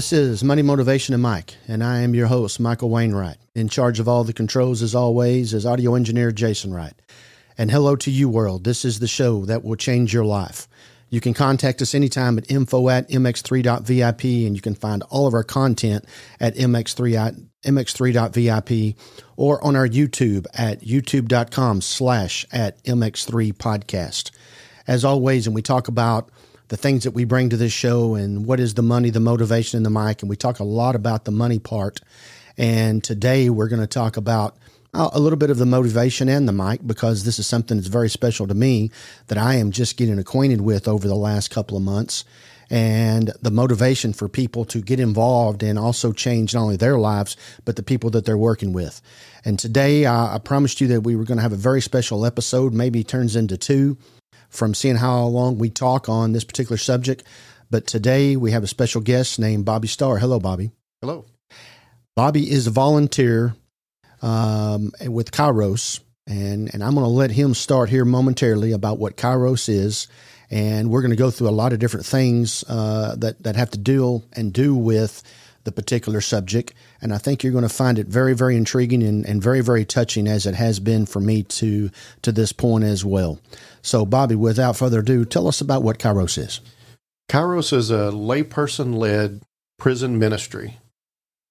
This 0.00 0.14
is 0.14 0.42
Money 0.42 0.62
Motivation 0.62 1.12
and 1.12 1.22
Mic, 1.22 1.56
and 1.68 1.84
I 1.84 1.98
am 1.98 2.14
your 2.14 2.28
host, 2.28 2.58
Michael 2.58 2.88
Wright. 2.88 3.36
In 3.54 3.68
charge 3.68 4.00
of 4.00 4.08
all 4.08 4.24
the 4.24 4.32
controls, 4.32 4.80
as 4.80 4.94
always, 4.94 5.52
is 5.52 5.66
audio 5.66 5.94
engineer 5.94 6.32
Jason 6.32 6.72
Wright. 6.72 6.94
And 7.58 7.70
hello 7.70 7.96
to 7.96 8.10
you, 8.10 8.26
world. 8.26 8.64
This 8.64 8.86
is 8.86 8.98
the 8.98 9.06
show 9.06 9.44
that 9.44 9.62
will 9.62 9.76
change 9.76 10.14
your 10.14 10.24
life. 10.24 10.66
You 11.10 11.20
can 11.20 11.34
contact 11.34 11.82
us 11.82 11.94
anytime 11.94 12.38
at 12.38 12.50
info 12.50 12.88
at 12.88 13.10
mx3.vip, 13.10 14.46
and 14.46 14.56
you 14.56 14.62
can 14.62 14.74
find 14.74 15.02
all 15.10 15.26
of 15.26 15.34
our 15.34 15.44
content 15.44 16.06
at 16.40 16.54
mx3, 16.54 17.46
mx3.vip 17.66 18.96
or 19.36 19.62
on 19.62 19.76
our 19.76 19.86
YouTube 19.86 20.46
at 20.54 20.80
youtube.com 20.80 21.82
slash 21.82 22.46
at 22.50 22.82
mx3 22.84 23.52
podcast. 23.52 24.30
As 24.86 25.04
always, 25.04 25.46
and 25.46 25.54
we 25.54 25.60
talk 25.60 25.88
about 25.88 26.30
the 26.70 26.76
things 26.76 27.02
that 27.02 27.10
we 27.10 27.24
bring 27.24 27.50
to 27.50 27.56
this 27.56 27.72
show 27.72 28.14
and 28.14 28.46
what 28.46 28.60
is 28.60 28.74
the 28.74 28.82
money, 28.82 29.10
the 29.10 29.20
motivation, 29.20 29.76
and 29.76 29.84
the 29.84 29.90
mic. 29.90 30.22
And 30.22 30.30
we 30.30 30.36
talk 30.36 30.60
a 30.60 30.64
lot 30.64 30.94
about 30.94 31.24
the 31.24 31.32
money 31.32 31.58
part. 31.58 32.00
And 32.56 33.02
today 33.02 33.50
we're 33.50 33.68
going 33.68 33.80
to 33.80 33.88
talk 33.88 34.16
about 34.16 34.56
uh, 34.94 35.10
a 35.12 35.18
little 35.18 35.36
bit 35.36 35.50
of 35.50 35.58
the 35.58 35.66
motivation 35.66 36.28
and 36.28 36.46
the 36.46 36.52
mic 36.52 36.86
because 36.86 37.24
this 37.24 37.40
is 37.40 37.46
something 37.48 37.76
that's 37.76 37.88
very 37.88 38.08
special 38.08 38.46
to 38.46 38.54
me 38.54 38.92
that 39.26 39.36
I 39.36 39.56
am 39.56 39.72
just 39.72 39.96
getting 39.96 40.18
acquainted 40.18 40.60
with 40.60 40.86
over 40.86 41.08
the 41.08 41.16
last 41.16 41.50
couple 41.50 41.76
of 41.76 41.82
months. 41.82 42.24
And 42.72 43.32
the 43.42 43.50
motivation 43.50 44.12
for 44.12 44.28
people 44.28 44.64
to 44.66 44.80
get 44.80 45.00
involved 45.00 45.64
and 45.64 45.76
also 45.76 46.12
change 46.12 46.54
not 46.54 46.62
only 46.62 46.76
their 46.76 47.00
lives, 47.00 47.36
but 47.64 47.74
the 47.74 47.82
people 47.82 48.10
that 48.10 48.24
they're 48.24 48.38
working 48.38 48.72
with. 48.72 49.02
And 49.44 49.58
today 49.58 50.06
uh, 50.06 50.36
I 50.36 50.38
promised 50.38 50.80
you 50.80 50.86
that 50.88 51.00
we 51.00 51.16
were 51.16 51.24
going 51.24 51.38
to 51.38 51.42
have 51.42 51.52
a 51.52 51.56
very 51.56 51.80
special 51.80 52.24
episode, 52.24 52.72
maybe 52.72 53.02
turns 53.02 53.34
into 53.34 53.56
two 53.56 53.98
from 54.50 54.74
seeing 54.74 54.96
how 54.96 55.24
long 55.24 55.58
we 55.58 55.70
talk 55.70 56.08
on 56.08 56.32
this 56.32 56.44
particular 56.44 56.76
subject. 56.76 57.24
But 57.70 57.86
today 57.86 58.36
we 58.36 58.50
have 58.50 58.64
a 58.64 58.68
special 58.68 59.00
guest 59.00 59.38
named 59.38 59.64
Bobby 59.64 59.88
Starr. 59.88 60.18
Hello, 60.18 60.38
Bobby. 60.38 60.72
Hello. 61.00 61.24
Bobby 62.16 62.50
is 62.50 62.66
a 62.66 62.70
volunteer 62.70 63.54
um, 64.20 64.92
with 65.06 65.30
Kairos, 65.30 66.00
and, 66.26 66.68
and 66.74 66.84
I'm 66.84 66.94
going 66.94 67.06
to 67.06 67.10
let 67.10 67.30
him 67.30 67.54
start 67.54 67.88
here 67.88 68.04
momentarily 68.04 68.72
about 68.72 68.98
what 68.98 69.16
Kairos 69.16 69.68
is. 69.68 70.08
And 70.50 70.90
we're 70.90 71.00
going 71.00 71.12
to 71.12 71.16
go 71.16 71.30
through 71.30 71.48
a 71.48 71.50
lot 71.50 71.72
of 71.72 71.78
different 71.78 72.06
things 72.06 72.64
uh, 72.68 73.14
that, 73.18 73.42
that 73.44 73.54
have 73.54 73.70
to 73.70 73.78
deal 73.78 74.24
and 74.32 74.52
do 74.52 74.74
with 74.74 75.22
the 75.64 75.72
particular 75.72 76.20
subject. 76.20 76.74
And 77.00 77.14
I 77.14 77.18
think 77.18 77.42
you're 77.42 77.52
going 77.52 77.62
to 77.62 77.68
find 77.68 77.98
it 77.98 78.08
very, 78.08 78.34
very 78.34 78.56
intriguing 78.56 79.02
and, 79.02 79.24
and 79.24 79.42
very, 79.42 79.60
very 79.60 79.84
touching 79.84 80.26
as 80.26 80.46
it 80.46 80.54
has 80.54 80.80
been 80.80 81.06
for 81.06 81.20
me 81.20 81.44
to, 81.44 81.90
to 82.22 82.32
this 82.32 82.52
point 82.52 82.84
as 82.84 83.04
well. 83.04 83.38
So, 83.82 84.04
Bobby, 84.04 84.34
without 84.34 84.76
further 84.76 85.00
ado, 85.00 85.24
tell 85.24 85.48
us 85.48 85.60
about 85.60 85.82
what 85.82 85.98
Kairos 85.98 86.38
is. 86.38 86.60
Kairos 87.30 87.72
is 87.72 87.90
a 87.90 88.10
layperson 88.12 88.96
led 88.96 89.40
prison 89.78 90.18
ministry. 90.18 90.78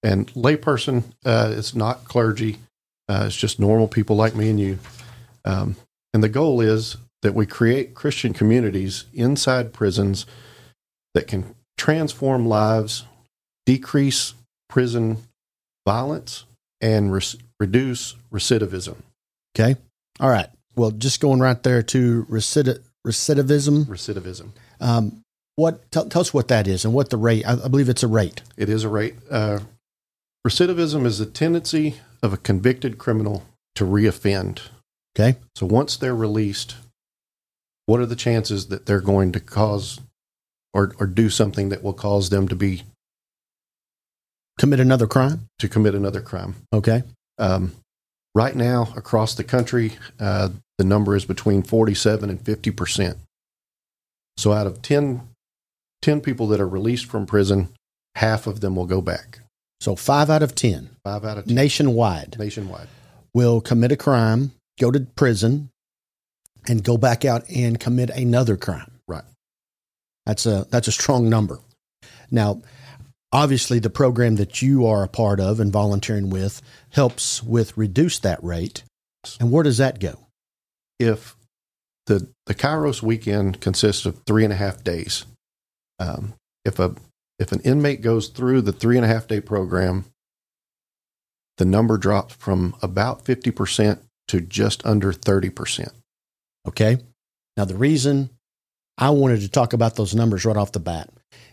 And 0.02 0.28
layperson 0.34 1.04
uh, 1.24 1.52
is 1.52 1.74
not 1.74 2.04
clergy, 2.04 2.58
uh, 3.08 3.24
it's 3.26 3.36
just 3.36 3.58
normal 3.58 3.88
people 3.88 4.16
like 4.16 4.34
me 4.34 4.48
and 4.48 4.60
you. 4.60 4.78
Um, 5.44 5.76
and 6.14 6.22
the 6.22 6.28
goal 6.28 6.60
is 6.60 6.96
that 7.22 7.34
we 7.34 7.44
create 7.44 7.94
Christian 7.94 8.32
communities 8.32 9.04
inside 9.12 9.72
prisons 9.72 10.26
that 11.14 11.26
can 11.26 11.54
transform 11.76 12.46
lives, 12.46 13.04
decrease 13.66 14.34
prison 14.68 15.18
violence, 15.86 16.44
and 16.80 17.12
re- 17.12 17.20
reduce 17.58 18.14
recidivism. 18.32 18.96
Okay. 19.54 19.76
All 20.18 20.30
right. 20.30 20.48
Well, 20.76 20.90
just 20.90 21.20
going 21.20 21.40
right 21.40 21.62
there 21.62 21.82
to 21.82 22.26
recid- 22.30 22.82
recidivism. 23.06 23.86
Recidivism. 23.86 24.50
Um, 24.80 25.22
what 25.56 25.90
tell, 25.90 26.08
tell, 26.08 26.20
us 26.20 26.32
what 26.32 26.48
that 26.48 26.66
is 26.66 26.84
and 26.84 26.94
what 26.94 27.10
the 27.10 27.16
rate? 27.16 27.46
I, 27.46 27.52
I 27.64 27.68
believe 27.68 27.88
it's 27.88 28.02
a 28.02 28.08
rate. 28.08 28.42
It 28.56 28.68
is 28.68 28.84
a 28.84 28.88
rate. 28.88 29.14
Uh, 29.30 29.60
recidivism 30.46 31.04
is 31.04 31.18
the 31.18 31.26
tendency 31.26 31.96
of 32.22 32.32
a 32.32 32.38
convicted 32.38 32.98
criminal 32.98 33.44
to 33.74 33.84
reoffend. 33.84 34.60
Okay. 35.14 35.38
So 35.56 35.66
once 35.66 35.96
they're 35.96 36.14
released, 36.14 36.76
what 37.86 38.00
are 38.00 38.06
the 38.06 38.16
chances 38.16 38.68
that 38.68 38.86
they're 38.86 39.00
going 39.00 39.32
to 39.32 39.40
cause 39.40 40.00
or 40.72 40.94
or 40.98 41.06
do 41.06 41.28
something 41.28 41.68
that 41.70 41.82
will 41.82 41.92
cause 41.92 42.30
them 42.30 42.48
to 42.48 42.54
be 42.54 42.84
commit 44.58 44.80
another 44.80 45.06
crime? 45.06 45.48
To 45.58 45.68
commit 45.68 45.94
another 45.94 46.20
crime. 46.20 46.54
Okay. 46.72 47.02
Um, 47.38 47.72
right 48.34 48.54
now, 48.54 48.92
across 48.96 49.34
the 49.34 49.44
country, 49.44 49.94
uh, 50.18 50.50
the 50.78 50.84
number 50.84 51.14
is 51.16 51.24
between 51.24 51.62
47 51.62 52.30
and 52.30 52.40
50 52.40 52.70
percent. 52.70 53.18
So 54.36 54.52
out 54.52 54.66
of 54.66 54.80
10, 54.80 55.28
10 56.02 56.20
people 56.20 56.46
that 56.48 56.60
are 56.60 56.68
released 56.68 57.06
from 57.06 57.26
prison, 57.26 57.68
half 58.14 58.46
of 58.46 58.60
them 58.60 58.76
will 58.76 58.86
go 58.86 59.00
back. 59.00 59.40
So 59.80 59.96
five 59.96 60.30
out 60.30 60.42
of 60.42 60.54
10. 60.54 60.90
Five 61.04 61.24
out 61.24 61.38
of 61.38 61.46
10. 61.46 61.54
Nationwide. 61.54 62.38
Nationwide. 62.38 62.88
Will 63.34 63.60
commit 63.60 63.92
a 63.92 63.96
crime, 63.96 64.52
go 64.78 64.90
to 64.90 65.00
prison, 65.00 65.70
and 66.68 66.82
go 66.82 66.96
back 66.96 67.24
out 67.24 67.48
and 67.50 67.78
commit 67.78 68.10
another 68.10 68.56
crime. 68.56 68.90
Right. 69.06 69.24
That's 70.26 70.46
a 70.46 70.66
that's 70.70 70.88
a 70.88 70.92
strong 70.92 71.28
number. 71.28 71.58
Now, 72.30 72.62
obviously 73.32 73.78
the 73.78 73.90
program 73.90 74.36
that 74.36 74.62
you 74.62 74.86
are 74.86 75.02
a 75.02 75.08
part 75.08 75.40
of 75.40 75.60
and 75.60 75.72
volunteering 75.72 76.30
with 76.30 76.62
helps 76.90 77.42
with 77.42 77.76
reduce 77.76 78.18
that 78.20 78.42
rate. 78.42 78.82
And 79.38 79.52
where 79.52 79.62
does 79.62 79.78
that 79.78 80.00
go? 80.00 80.26
If 80.98 81.36
the 82.06 82.28
the 82.46 82.54
Kairos 82.54 83.02
weekend 83.02 83.60
consists 83.60 84.06
of 84.06 84.20
three 84.26 84.44
and 84.44 84.52
a 84.52 84.56
half 84.56 84.82
days, 84.82 85.26
um, 85.98 86.34
if 86.64 86.78
a 86.78 86.94
if 87.38 87.52
an 87.52 87.60
inmate 87.60 88.02
goes 88.02 88.28
through 88.28 88.62
the 88.62 88.72
three 88.72 88.96
and 88.96 89.04
a 89.04 89.08
half 89.08 89.26
day 89.26 89.40
program, 89.40 90.04
the 91.58 91.64
number 91.64 91.98
drops 91.98 92.34
from 92.34 92.74
about 92.82 93.24
fifty 93.24 93.50
percent 93.50 94.00
to 94.28 94.40
just 94.40 94.84
under 94.84 95.12
thirty 95.12 95.50
percent. 95.50 95.92
Okay. 96.66 96.98
Now 97.56 97.64
the 97.64 97.76
reason 97.76 98.30
I 98.98 99.10
wanted 99.10 99.40
to 99.40 99.48
talk 99.48 99.72
about 99.72 99.96
those 99.96 100.14
numbers 100.14 100.44
right 100.44 100.56
off 100.56 100.72
the 100.72 100.80
bat 100.80 101.08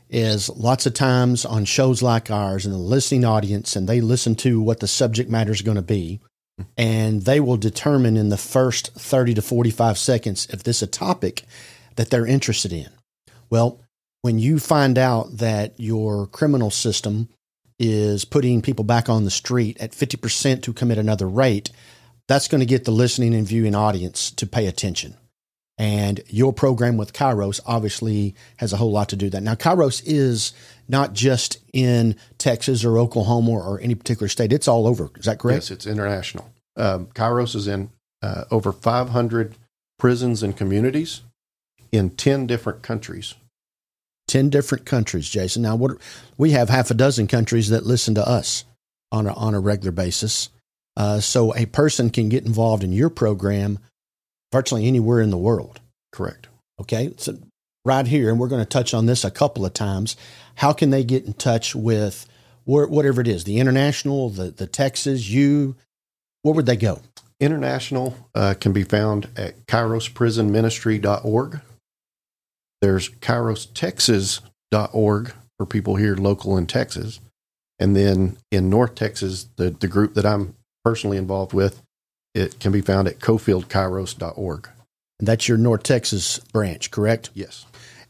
is 0.09 0.49
lots 0.49 0.85
of 0.85 0.93
times 0.93 1.45
on 1.45 1.65
shows 1.65 2.01
like 2.01 2.31
ours 2.31 2.65
and 2.65 2.73
the 2.73 2.79
listening 2.79 3.25
audience, 3.25 3.75
and 3.75 3.87
they 3.87 4.01
listen 4.01 4.35
to 4.35 4.61
what 4.61 4.79
the 4.79 4.87
subject 4.87 5.29
matter 5.29 5.51
is 5.51 5.61
going 5.61 5.75
to 5.75 5.81
be, 5.81 6.19
and 6.77 7.23
they 7.23 7.39
will 7.39 7.57
determine 7.57 8.17
in 8.17 8.29
the 8.29 8.37
first 8.37 8.93
30 8.93 9.35
to 9.35 9.41
45 9.41 9.97
seconds 9.97 10.47
if 10.51 10.63
this 10.63 10.77
is 10.77 10.83
a 10.83 10.87
topic 10.87 11.43
that 11.95 12.09
they're 12.09 12.25
interested 12.25 12.71
in. 12.71 12.89
Well, 13.49 13.81
when 14.21 14.39
you 14.39 14.59
find 14.59 14.97
out 14.97 15.37
that 15.37 15.73
your 15.77 16.27
criminal 16.27 16.71
system 16.71 17.29
is 17.79 18.25
putting 18.25 18.61
people 18.61 18.83
back 18.83 19.09
on 19.09 19.23
the 19.23 19.31
street 19.31 19.77
at 19.79 19.91
50% 19.91 20.63
to 20.63 20.73
commit 20.73 20.97
another 20.97 21.27
rate, 21.27 21.69
that's 22.27 22.47
going 22.47 22.59
to 22.59 22.65
get 22.65 22.85
the 22.85 22.91
listening 22.91 23.33
and 23.35 23.47
viewing 23.47 23.75
audience 23.75 24.31
to 24.31 24.47
pay 24.47 24.65
attention. 24.67 25.15
And 25.77 26.21
your 26.27 26.53
program 26.53 26.97
with 26.97 27.13
Kairos 27.13 27.59
obviously 27.65 28.33
has 28.57 28.73
a 28.73 28.77
whole 28.77 28.91
lot 28.91 29.09
to 29.09 29.15
do 29.15 29.27
with 29.27 29.33
that. 29.33 29.43
Now, 29.43 29.53
Kairos 29.53 30.01
is 30.05 30.53
not 30.87 31.13
just 31.13 31.59
in 31.71 32.15
Texas 32.39 32.83
or 32.83 32.97
Oklahoma 32.97 33.51
or 33.51 33.79
any 33.79 33.93
particular 33.93 34.27
state, 34.27 34.51
it's 34.51 34.67
all 34.67 34.87
over. 34.87 35.11
Is 35.17 35.25
that 35.25 35.37
correct? 35.37 35.65
Yes, 35.65 35.71
it's 35.71 35.85
international. 35.85 36.51
Um, 36.75 37.07
Kairos 37.07 37.55
is 37.55 37.67
in 37.67 37.91
uh, 38.23 38.45
over 38.49 38.71
500 38.71 39.55
prisons 39.99 40.41
and 40.41 40.57
communities 40.57 41.21
in 41.91 42.11
10 42.11 42.47
different 42.47 42.81
countries. 42.81 43.35
10 44.27 44.49
different 44.49 44.85
countries, 44.85 45.29
Jason. 45.29 45.61
Now, 45.61 45.75
what, 45.75 45.97
we 46.37 46.51
have 46.51 46.69
half 46.69 46.91
a 46.91 46.95
dozen 46.95 47.27
countries 47.27 47.69
that 47.69 47.85
listen 47.85 48.15
to 48.15 48.27
us 48.27 48.65
on 49.11 49.27
a, 49.27 49.33
on 49.33 49.53
a 49.53 49.59
regular 49.59 49.91
basis. 49.91 50.49
Uh, 50.97 51.19
so 51.19 51.55
a 51.55 51.65
person 51.67 52.09
can 52.09 52.29
get 52.29 52.45
involved 52.45 52.83
in 52.83 52.91
your 52.91 53.09
program 53.09 53.79
virtually 54.51 54.87
anywhere 54.87 55.21
in 55.21 55.29
the 55.29 55.37
world. 55.37 55.79
Correct. 56.11 56.47
Okay. 56.79 57.13
So 57.17 57.37
right 57.85 58.05
here, 58.05 58.29
and 58.29 58.39
we're 58.39 58.47
going 58.47 58.63
to 58.63 58.69
touch 58.69 58.93
on 58.93 59.05
this 59.05 59.23
a 59.23 59.31
couple 59.31 59.65
of 59.65 59.73
times. 59.73 60.15
How 60.55 60.73
can 60.73 60.89
they 60.89 61.03
get 61.03 61.25
in 61.25 61.33
touch 61.33 61.75
with 61.75 62.25
whatever 62.67 63.21
it 63.21 63.29
is, 63.29 63.45
the 63.45 63.59
international, 63.59 64.29
the, 64.29 64.51
the 64.51 64.67
Texas, 64.67 65.29
you, 65.29 65.77
where 66.41 66.53
would 66.53 66.65
they 66.65 66.75
go? 66.75 66.99
International 67.39 68.13
uh, 68.35 68.55
can 68.59 68.73
be 68.73 68.83
found 68.83 69.29
at 69.37 69.65
kairosprisonministry.org. 69.67 71.61
There's 72.81 73.07
kairostexas.org 73.09 75.33
for 75.57 75.65
people 75.65 75.95
here 75.95 76.15
local 76.15 76.57
in 76.57 76.67
Texas. 76.67 77.21
And 77.79 77.95
then 77.95 78.35
in 78.51 78.69
North 78.69 78.95
Texas, 78.95 79.47
the, 79.55 79.69
the 79.69 79.87
group 79.87 80.15
that 80.15 80.25
I'm 80.25 80.55
personally 80.83 81.15
involved 81.17 81.53
with 81.53 81.81
it 82.33 82.59
can 82.59 82.71
be 82.71 82.81
found 82.81 83.07
at 83.07 83.19
coffieldkairos.org. 83.19 84.69
That's 85.19 85.47
your 85.47 85.57
North 85.57 85.83
Texas 85.83 86.39
branch, 86.39 86.91
correct? 86.91 87.31
Yes. 87.33 87.65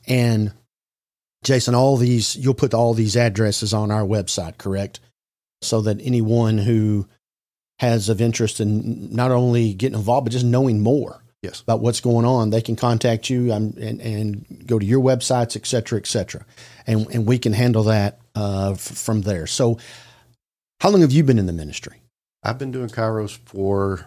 And 0.08 0.52
Jason, 1.44 1.75
all 1.75 1.98
these, 1.98 2.36
you'll 2.36 2.54
put 2.54 2.74
all 2.74 2.94
these 2.94 3.16
addresses 3.16 3.74
on 3.74 3.92
our 3.92 4.04
website, 4.04 4.58
correct? 4.58 5.00
So 5.62 5.81
that 5.81 6.02
anyone 6.02 6.58
who 6.58 7.08
has 7.80 8.10
of 8.10 8.22
interest 8.22 8.60
in 8.60 9.14
not 9.14 9.31
only 9.31 9.74
getting 9.74 9.98
involved, 9.98 10.25
but 10.25 10.34
just 10.34 10.46
knowing 10.46 10.81
more 10.81 11.22
yes. 11.42 11.62
about 11.62 11.80
what's 11.80 12.02
going 12.02 12.25
on, 12.25 12.50
they 12.50 12.62
can 12.62 12.75
contact 12.75 13.30
you 13.30 13.52
and, 13.52 13.78
and, 13.78 14.02
and 14.02 14.64
go 14.68 14.80
to 14.80 14.86
your 14.86 15.02
websites, 15.02 15.56
et 15.56 15.66
cetera, 15.66 16.00
et 16.00 16.08
cetera. 16.08 16.46
And, 16.86 17.08
and 17.14 17.25
we 17.25 17.38
can 17.38 17.54
handle 17.54 17.84
that 17.84 18.19
uh, 18.36 18.72
f- 18.74 18.80
from 18.80 19.22
there. 19.22 19.48
So, 19.48 19.78
how 20.80 20.90
long 20.90 21.02
have 21.02 21.12
you 21.12 21.24
been 21.24 21.40
in 21.40 21.48
the 21.48 21.54
ministry? 21.54 22.02
I've 22.44 22.57
been 22.57 22.72
doing 22.72 22.89
Kairos 22.89 23.38
for 23.45 24.06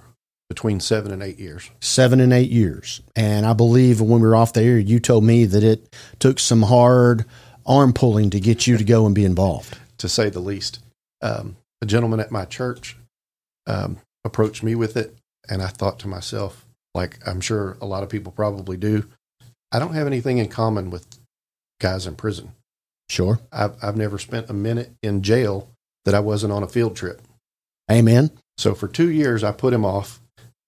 between 0.49 0.81
seven 0.81 1.13
and 1.13 1.23
eight 1.23 1.39
years. 1.39 1.71
Seven 1.81 2.21
and 2.21 2.33
eight 2.33 2.51
years. 2.51 3.01
And 3.15 3.47
I 3.47 3.53
believe 3.53 4.01
when 4.01 4.21
we 4.21 4.27
were 4.27 4.35
off 4.37 4.53
the 4.53 4.63
air, 4.63 4.79
you 4.79 4.99
told 4.99 5.25
me 5.25 5.45
that 5.45 5.63
it 5.63 5.95
took 6.19 6.39
some 6.39 6.63
hard 6.63 7.25
arm 7.67 7.93
pulling 7.93 8.31
to 8.31 8.41
get 8.41 8.67
you 8.67 8.77
to 8.77 8.85
go 8.85 9.07
and 9.07 9.15
be 9.15 9.25
involved. 9.25 9.79
to 9.99 10.09
say 10.09 10.31
the 10.31 10.41
least. 10.41 10.81
Um, 11.23 11.57
a 11.83 11.87
gentleman 11.87 12.21
at 12.21 12.31
my 12.31 12.47
church 12.47 12.97
um, 13.67 13.99
approached 14.25 14.63
me 14.63 14.75
with 14.75 14.97
it, 14.97 15.15
and 15.49 15.63
I 15.63 15.69
thought 15.69 15.99
to 16.01 16.09
myself, 16.09 16.65
like 16.95 17.19
I'm 17.27 17.41
sure 17.41 17.77
a 17.81 17.87
lot 17.87 18.03
of 18.03 18.09
people 18.09 18.33
probably 18.33 18.77
do, 18.77 19.07
I 19.71 19.79
don't 19.79 19.95
have 19.95 20.07
anything 20.07 20.39
in 20.39 20.49
common 20.49 20.91
with 20.91 21.07
guys 21.81 22.07
in 22.07 22.17
prison. 22.17 22.53
Sure. 23.09 23.41
I've, 23.53 23.77
I've 23.83 23.97
never 23.97 24.19
spent 24.19 24.51
a 24.51 24.55
minute 24.55 24.93
in 25.03 25.23
jail 25.23 25.69
that 26.05 26.15
I 26.15 26.21
wasn't 26.21 26.53
on 26.53 26.63
a 26.63 26.69
field 26.69 26.97
trip. 26.97 27.21
Amen. 27.91 28.31
So 28.59 28.75
for 28.75 28.89
two 28.89 29.11
years, 29.11 29.43
I 29.43 29.53
put 29.53 29.73
him 29.73 29.85
off, 29.85 30.21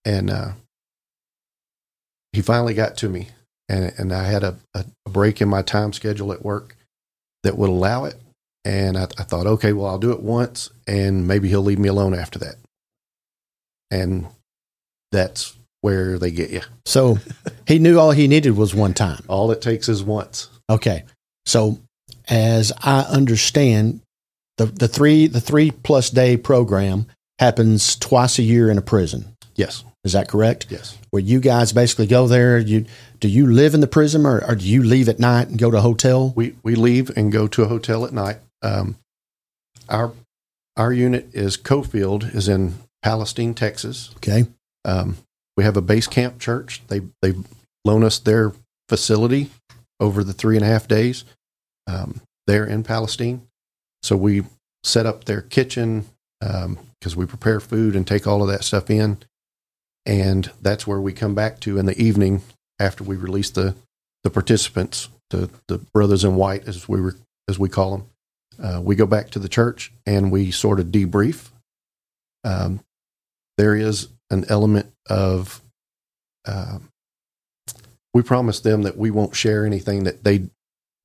and 0.05 0.31
uh, 0.31 0.53
he 2.33 2.43
finally 2.43 2.75
got 2.75 2.97
to 2.99 3.09
me, 3.09 3.29
and 3.69 3.93
and 3.99 4.13
I 4.13 4.25
had 4.25 4.43
a, 4.43 4.57
a, 4.75 4.85
break 5.09 5.41
in 5.41 5.49
my 5.49 5.63
time 5.63 5.93
schedule 5.93 6.33
at 6.33 6.45
work 6.45 6.77
that 7.43 7.57
would 7.59 7.71
allow 7.71 8.07
it, 8.07 8.17
and 8.65 8.97
I, 8.97 9.05
I 9.19 9.25
thought, 9.25 9.47
okay, 9.47 9.73
well, 9.73 9.87
I'll 9.87 9.99
do 9.99 10.13
it 10.13 10.23
once, 10.23 10.71
and 10.87 11.29
maybe 11.29 11.49
he'll 11.49 11.63
leave 11.63 11.79
me 11.79 11.89
alone 11.89 12.15
after 12.15 12.39
that, 12.41 12.57
and 13.91 14.27
that's 15.13 15.55
where 15.83 16.19
they 16.19 16.31
get 16.31 16.51
you. 16.51 16.63
So 16.87 17.19
he 17.67 17.79
knew 17.79 17.99
all 17.99 18.13
he 18.13 18.27
needed 18.27 18.57
was 18.57 18.75
one 18.75 18.95
time. 18.95 19.23
All 19.29 19.51
it 19.51 19.61
takes 19.61 19.89
is 19.89 20.03
once. 20.03 20.49
Okay. 20.71 21.05
So 21.45 21.79
as 22.29 22.73
I 22.83 23.01
understand, 23.03 24.01
the, 24.59 24.67
the 24.67 24.89
three 24.89 25.27
the 25.27 25.41
three 25.41 25.71
plus 25.71 26.11
day 26.11 26.37
program 26.37 27.07
happens 27.39 27.97
twice 27.97 28.39
a 28.39 28.43
year 28.43 28.71
in 28.71 28.79
a 28.79 28.83
prison. 28.83 29.35
Yes, 29.55 29.85
Is 30.05 30.13
that 30.13 30.29
correct? 30.29 30.67
yes. 30.71 30.97
Where 31.11 31.23
you 31.23 31.41
guys 31.41 31.73
basically 31.73 32.07
go 32.07 32.27
there. 32.27 32.59
You 32.59 32.87
do 33.21 33.29
you 33.29 33.47
live 33.47 33.75
in 33.75 33.81
the 33.81 33.87
prison 33.87 34.25
or, 34.27 34.45
or 34.47 34.55
do 34.55 34.67
you 34.67 34.83
leave 34.83 35.09
at 35.09 35.19
night 35.19 35.49
and 35.49 35.59
go 35.59 35.71
to 35.71 35.79
a 35.79 35.83
hotel? 35.83 36.33
We 36.35 36.55
we 36.63 36.75
leave 36.75 37.11
and 37.17 37.31
go 37.33 37.47
to 37.49 37.63
a 37.63 37.69
hotel 37.69 38.05
at 38.05 38.13
night. 38.13 38.39
Um, 38.63 38.97
our 39.89 40.13
our 40.77 40.93
unit 40.93 41.29
is 41.35 41.57
Coffield 41.57 42.25
is 42.33 42.49
in 42.49 42.75
Palestine, 43.03 43.55
Texas. 43.55 44.11
Okay. 44.17 44.47
Um, 44.85 45.17
we 45.57 45.65
have 45.65 45.77
a 45.77 45.83
base 45.83 46.07
camp 46.07 46.39
church. 46.41 46.83
They 46.89 47.01
they 47.21 47.35
loan 47.85 48.05
us 48.05 48.19
their 48.19 48.53
facility 48.89 49.51
over 50.01 50.25
the 50.25 50.33
three 50.33 50.57
and 50.57 50.65
a 50.65 50.69
half 50.69 50.89
days 50.89 51.25
um, 51.87 52.21
there 52.47 52.65
in 52.65 52.83
Palestine. 52.83 53.43
So 54.03 54.17
we 54.17 54.45
set 54.85 55.07
up 55.07 55.25
their 55.25 55.43
kitchen 55.43 56.07
because 56.41 57.17
we 57.17 57.27
prepare 57.27 57.61
food 57.61 57.95
and 57.95 58.07
take 58.07 58.27
all 58.27 58.43
of 58.43 58.49
that 58.49 58.65
stuff 58.65 58.91
in, 58.91 59.19
and 60.05 60.51
that's 60.61 60.87
where 60.87 61.01
we 61.01 61.13
come 61.13 61.35
back 61.35 61.61
to 61.61 61.79
in 61.79 61.87
the 61.87 62.01
evening 62.01 62.43
after 62.79 63.05
we 63.05 63.17
release 63.17 63.51
the 63.51 63.75
the 64.25 64.31
participants, 64.31 65.09
the 65.31 65.51
the 65.69 65.79
brothers 65.79 66.25
in 66.25 66.37
white 66.37 66.67
as 66.67 66.89
we 66.89 67.01
were 67.01 67.17
as 67.49 67.59
we 67.59 67.69
call 67.69 67.91
them. 67.93 68.07
Uh, 68.63 68.81
we 68.81 68.95
go 68.95 69.07
back 69.07 69.31
to 69.31 69.39
the 69.39 69.49
church 69.49 69.93
and 70.07 70.31
we 70.31 70.51
sort 70.51 70.79
of 70.79 70.87
debrief. 70.87 71.51
Um, 72.45 72.81
there 73.57 73.75
is 73.75 74.09
an 74.31 74.45
element 74.49 74.93
of 75.09 75.61
um, 76.47 76.89
we 78.15 78.23
promise 78.23 78.61
them 78.61 78.83
that 78.83 78.97
we 78.97 79.11
won't 79.11 79.35
share 79.35 79.65
anything 79.65 80.05
that 80.05 80.25
they 80.25 80.49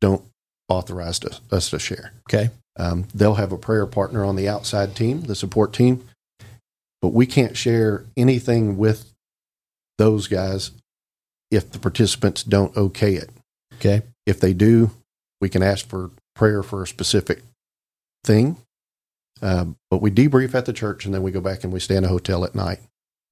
don't 0.02 0.24
authorize 0.70 1.24
us, 1.24 1.42
us 1.52 1.70
to 1.70 1.80
share. 1.80 2.12
Okay. 2.30 2.50
Um, 2.78 3.08
they'll 3.14 3.36
have 3.36 3.52
a 3.52 3.58
prayer 3.58 3.86
partner 3.86 4.24
on 4.24 4.36
the 4.36 4.48
outside 4.48 4.96
team, 4.96 5.22
the 5.22 5.36
support 5.36 5.74
team, 5.74 6.08
but 7.02 7.10
we 7.10 7.26
can't 7.26 7.58
share 7.58 8.06
anything 8.16 8.78
with 8.78 9.12
those 9.98 10.28
guys 10.28 10.72
if 11.50 11.72
the 11.72 11.80
participants 11.80 12.44
don't 12.44 12.76
okay 12.78 13.14
it. 13.14 13.30
Okay. 13.76 14.02
If 14.26 14.40
they 14.40 14.54
do, 14.54 14.92
we 15.42 15.50
can 15.50 15.64
ask 15.64 15.88
for 15.88 16.12
prayer 16.36 16.62
for 16.62 16.84
a 16.84 16.88
specific 16.88 17.42
thing. 18.24 18.58
Uh, 19.42 19.66
but 19.90 20.02
we 20.02 20.12
debrief 20.12 20.54
at 20.54 20.66
the 20.66 20.74
church 20.74 21.06
and 21.06 21.14
then 21.14 21.24
we 21.24 21.32
go 21.32 21.42
back 21.42 21.64
and 21.64 21.72
we 21.72 21.80
stay 21.80 21.96
in 21.96 22.04
a 22.04 22.10
hotel 22.10 22.44
at 22.44 22.56
night. 22.56 22.80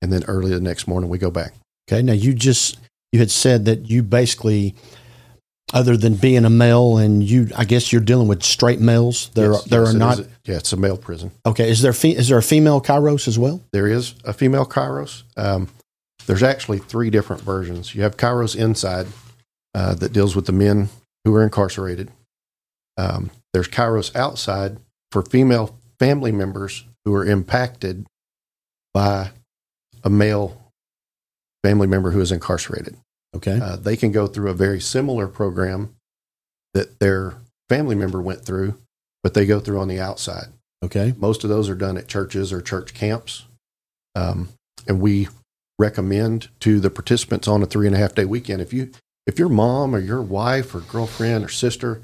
And 0.01 0.11
then 0.11 0.23
early 0.25 0.51
the 0.51 0.59
next 0.59 0.87
morning 0.87 1.09
we 1.09 1.17
go 1.17 1.31
back. 1.31 1.53
Okay. 1.89 2.01
Now 2.01 2.13
you 2.13 2.33
just 2.33 2.79
you 3.11 3.19
had 3.19 3.31
said 3.31 3.65
that 3.65 3.89
you 3.89 4.03
basically, 4.03 4.75
other 5.73 5.97
than 5.97 6.15
being 6.15 6.45
a 6.45 6.50
male, 6.50 6.97
and 6.97 7.23
you, 7.23 7.50
I 7.56 7.65
guess 7.65 7.91
you're 7.91 8.01
dealing 8.01 8.27
with 8.27 8.44
straight 8.44 8.79
males. 8.79 9.29
There, 9.33 9.51
Yes, 9.53 9.63
there 9.65 9.83
yes, 9.83 9.94
are 9.94 9.97
not. 9.97 10.19
a- 10.19 10.27
yeah, 10.45 10.56
it's 10.57 10.71
a 10.73 10.77
male 10.77 10.97
prison. 10.97 11.31
Okay. 11.45 11.69
Is 11.69 11.81
there 11.81 11.94
fe- 11.94 12.15
is 12.15 12.27
there 12.29 12.38
a 12.38 12.44
female 12.44 12.79
Kairos 12.81 13.27
as 13.27 13.39
well? 13.39 13.62
There 13.73 13.88
is 13.88 14.13
a 14.23 14.33
female 14.33 14.65
Kairos. 14.65 15.23
Um, 15.35 15.69
there's 16.27 16.44
actually 16.44 16.77
three 16.79 17.09
different 17.09 17.41
versions. 17.41 17.94
You 17.95 18.03
have 18.03 18.15
Kairos 18.17 18.56
inside 18.56 19.07
uh, 19.73 19.95
that 19.95 20.13
deals 20.13 20.35
with 20.35 20.45
the 20.45 20.51
men 20.51 20.89
who 21.23 21.33
are 21.35 21.44
incarcerated. 21.44 22.11
Um, 22.97 23.31
there's 23.53 23.68
Kairos 23.68 24.15
outside 24.15 24.77
for 25.11 25.21
female 25.23 25.77
family 26.00 26.31
members 26.31 26.83
who 27.06 27.13
are 27.13 27.25
impacted 27.25 28.06
by 28.94 29.31
a 30.03 30.09
male 30.09 30.71
family 31.63 31.88
member 31.88 32.11
who 32.11 32.21
is 32.21 32.31
incarcerated. 32.31 32.97
Okay. 33.35 33.59
Uh, 33.61 33.75
they 33.75 33.97
can 33.97 34.11
go 34.11 34.27
through 34.27 34.49
a 34.49 34.53
very 34.53 34.79
similar 34.79 35.27
program 35.27 35.95
that 36.73 36.99
their 36.99 37.35
family 37.69 37.95
member 37.95 38.21
went 38.21 38.45
through, 38.45 38.77
but 39.23 39.33
they 39.33 39.45
go 39.45 39.59
through 39.59 39.79
on 39.79 39.87
the 39.87 39.99
outside. 39.99 40.47
Okay. 40.83 41.13
Most 41.17 41.43
of 41.43 41.49
those 41.49 41.69
are 41.69 41.75
done 41.75 41.97
at 41.97 42.07
churches 42.07 42.53
or 42.53 42.61
church 42.61 42.93
camps. 42.93 43.45
Um, 44.15 44.49
and 44.87 45.01
we 45.01 45.27
recommend 45.77 46.47
to 46.61 46.79
the 46.79 46.89
participants 46.89 47.47
on 47.47 47.61
a 47.61 47.65
three 47.65 47.87
and 47.87 47.95
a 47.95 47.99
half 47.99 48.15
day 48.15 48.23
weekend 48.23 48.61
if 48.61 48.71
you 48.71 48.92
if 49.27 49.37
your 49.37 49.49
mom 49.49 49.94
or 49.94 49.99
your 49.99 50.21
wife 50.21 50.73
or 50.73 50.80
girlfriend 50.80 51.44
or 51.44 51.49
sister 51.49 52.01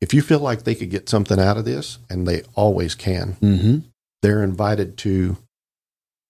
if 0.00 0.14
you 0.14 0.22
feel 0.22 0.38
like 0.38 0.62
they 0.62 0.76
could 0.76 0.90
get 0.90 1.08
something 1.08 1.40
out 1.40 1.56
of 1.56 1.64
this 1.64 1.98
and 2.08 2.24
they 2.28 2.42
always 2.54 2.94
can 2.94 3.36
Mm-hmm. 3.42 3.78
they're 4.22 4.44
invited 4.44 4.96
to 4.98 5.36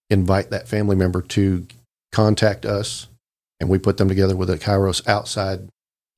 invite 0.09 0.49
that 0.49 0.67
family 0.67 0.95
member 0.95 1.21
to 1.21 1.67
contact 2.11 2.65
us 2.65 3.07
and 3.59 3.69
we 3.69 3.77
put 3.77 3.97
them 3.97 4.07
together 4.07 4.35
with 4.35 4.49
a 4.49 4.57
kairos 4.57 5.07
outside 5.07 5.67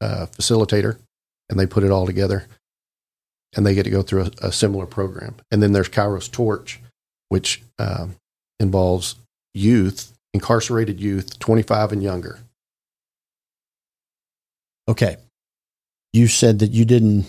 uh, 0.02 0.28
facilitator 0.28 0.98
and 1.50 1.60
they 1.60 1.66
put 1.66 1.84
it 1.84 1.92
all 1.92 2.06
together 2.06 2.48
and 3.56 3.66
they 3.66 3.74
get 3.74 3.84
to 3.84 3.90
go 3.90 4.02
through 4.02 4.24
a, 4.24 4.48
a 4.48 4.52
similar 4.52 4.86
program 4.86 5.36
and 5.52 5.62
then 5.62 5.72
there's 5.72 5.90
kairos 5.90 6.32
torch 6.32 6.80
which 7.30 7.62
um, 7.78 8.16
involves 8.60 9.16
youth 9.54 10.14
incarcerated 10.34 11.00
youth 11.00 11.40
25 11.40 11.92
and 11.92 12.04
younger 12.04 12.40
Okay. 14.90 15.18
You 16.14 16.28
said 16.28 16.60
that 16.60 16.72
you 16.72 16.84
didn't 16.84 17.26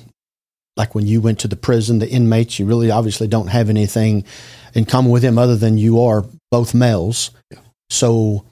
like 0.78 0.94
when 0.94 1.06
you 1.06 1.20
went 1.20 1.40
to 1.40 1.48
the 1.48 1.56
prison, 1.56 1.98
the 1.98 2.08
inmates. 2.08 2.58
You 2.58 2.64
really 2.64 2.90
obviously 2.90 3.28
don't 3.28 3.48
have 3.48 3.68
anything 3.68 4.24
in 4.72 4.86
common 4.86 5.10
with 5.10 5.20
them 5.20 5.36
other 5.36 5.56
than 5.56 5.76
you 5.76 6.00
are 6.00 6.24
both 6.50 6.72
males. 6.72 7.32
Yeah. 7.50 7.58
So, 7.90 8.46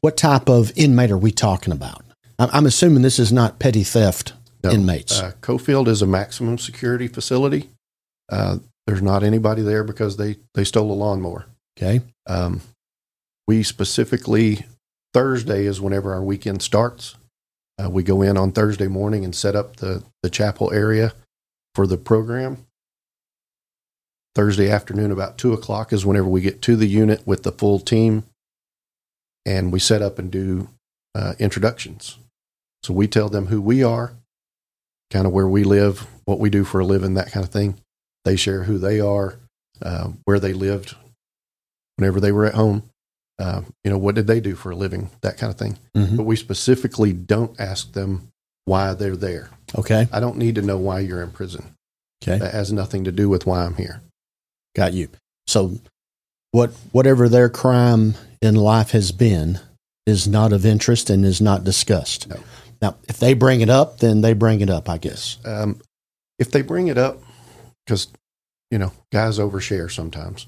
what 0.00 0.16
type 0.16 0.48
of 0.48 0.72
inmate 0.76 1.10
are 1.10 1.18
we 1.18 1.30
talking 1.32 1.72
about? 1.72 2.04
I'm 2.38 2.66
assuming 2.66 3.02
this 3.02 3.18
is 3.18 3.32
not 3.32 3.58
petty 3.58 3.82
theft 3.82 4.32
No. 4.62 4.70
inmates. 4.70 5.20
Uh, 5.20 5.32
Coffield 5.40 5.88
is 5.88 6.02
a 6.02 6.06
maximum 6.06 6.56
security 6.58 7.08
facility. 7.08 7.70
Uh, 8.30 8.58
there's 8.86 9.02
not 9.02 9.22
anybody 9.24 9.62
there 9.62 9.82
because 9.84 10.16
they, 10.16 10.36
they 10.54 10.64
stole 10.64 10.92
a 10.92 10.94
lawnmower. 10.94 11.46
okay. 11.78 12.00
Um, 12.26 12.60
we 13.46 13.62
specifically, 13.62 14.66
Thursday 15.14 15.64
is 15.64 15.80
whenever 15.80 16.12
our 16.12 16.22
weekend 16.22 16.62
starts. 16.62 17.16
Uh, 17.82 17.88
we 17.88 18.02
go 18.02 18.22
in 18.22 18.36
on 18.36 18.52
Thursday 18.52 18.88
morning 18.88 19.24
and 19.24 19.34
set 19.34 19.56
up 19.56 19.76
the, 19.76 20.04
the 20.22 20.28
chapel 20.30 20.72
area 20.72 21.12
for 21.74 21.86
the 21.86 21.96
program. 21.96 22.66
Thursday 24.34 24.70
afternoon, 24.70 25.10
about 25.10 25.38
two 25.38 25.52
o'clock, 25.52 25.92
is 25.92 26.04
whenever 26.06 26.28
we 26.28 26.40
get 26.40 26.62
to 26.62 26.76
the 26.76 26.86
unit 26.86 27.26
with 27.26 27.42
the 27.42 27.52
full 27.52 27.80
team 27.80 28.24
and 29.48 29.72
we 29.72 29.78
set 29.78 30.02
up 30.02 30.18
and 30.18 30.30
do 30.30 30.68
uh, 31.14 31.32
introductions. 31.38 32.18
So 32.82 32.92
we 32.92 33.08
tell 33.08 33.30
them 33.30 33.46
who 33.46 33.62
we 33.62 33.82
are, 33.82 34.12
kind 35.10 35.26
of 35.26 35.32
where 35.32 35.48
we 35.48 35.64
live, 35.64 36.06
what 36.26 36.38
we 36.38 36.50
do 36.50 36.64
for 36.64 36.80
a 36.80 36.84
living, 36.84 37.14
that 37.14 37.32
kind 37.32 37.44
of 37.44 37.50
thing. 37.50 37.80
They 38.26 38.36
share 38.36 38.64
who 38.64 38.76
they 38.76 39.00
are, 39.00 39.38
uh, 39.80 40.08
where 40.24 40.38
they 40.38 40.52
lived 40.52 40.94
whenever 41.96 42.20
they 42.20 42.30
were 42.30 42.44
at 42.44 42.54
home. 42.54 42.82
Uh, 43.38 43.62
you 43.84 43.90
know, 43.90 43.96
what 43.96 44.14
did 44.16 44.26
they 44.26 44.40
do 44.40 44.54
for 44.54 44.70
a 44.70 44.76
living, 44.76 45.10
that 45.22 45.38
kind 45.38 45.50
of 45.50 45.58
thing. 45.58 45.78
Mhm. 45.96 46.16
But 46.16 46.24
we 46.24 46.36
specifically 46.36 47.12
don't 47.12 47.58
ask 47.58 47.92
them 47.92 48.28
why 48.66 48.92
they're 48.94 49.16
there. 49.16 49.48
Okay. 49.76 50.08
I 50.12 50.20
don't 50.20 50.36
need 50.36 50.56
to 50.56 50.62
know 50.62 50.76
why 50.76 51.00
you're 51.00 51.22
in 51.22 51.30
prison. 51.30 51.74
Okay. 52.22 52.38
That 52.38 52.52
has 52.52 52.70
nothing 52.72 53.04
to 53.04 53.12
do 53.12 53.28
with 53.28 53.46
why 53.46 53.64
I'm 53.64 53.76
here. 53.76 54.02
Got 54.76 54.92
you. 54.92 55.08
So, 55.46 55.78
what 56.50 56.72
whatever 56.92 57.28
their 57.28 57.48
crime 57.48 58.14
in 58.42 58.54
life 58.54 58.90
has 58.92 59.12
been 59.12 59.60
is 60.06 60.26
not 60.26 60.52
of 60.52 60.64
interest 60.64 61.10
and 61.10 61.24
is 61.24 61.40
not 61.40 61.64
discussed. 61.64 62.28
No. 62.28 62.40
Now, 62.80 62.96
if 63.08 63.18
they 63.18 63.34
bring 63.34 63.60
it 63.60 63.68
up, 63.70 63.98
then 63.98 64.20
they 64.20 64.32
bring 64.32 64.60
it 64.60 64.70
up. 64.70 64.88
I 64.88 64.98
guess. 64.98 65.38
Um, 65.44 65.80
if 66.38 66.50
they 66.50 66.62
bring 66.62 66.88
it 66.88 66.96
up, 66.98 67.18
because 67.84 68.08
you 68.70 68.78
know 68.78 68.92
guys 69.12 69.38
overshare 69.38 69.90
sometimes. 69.90 70.46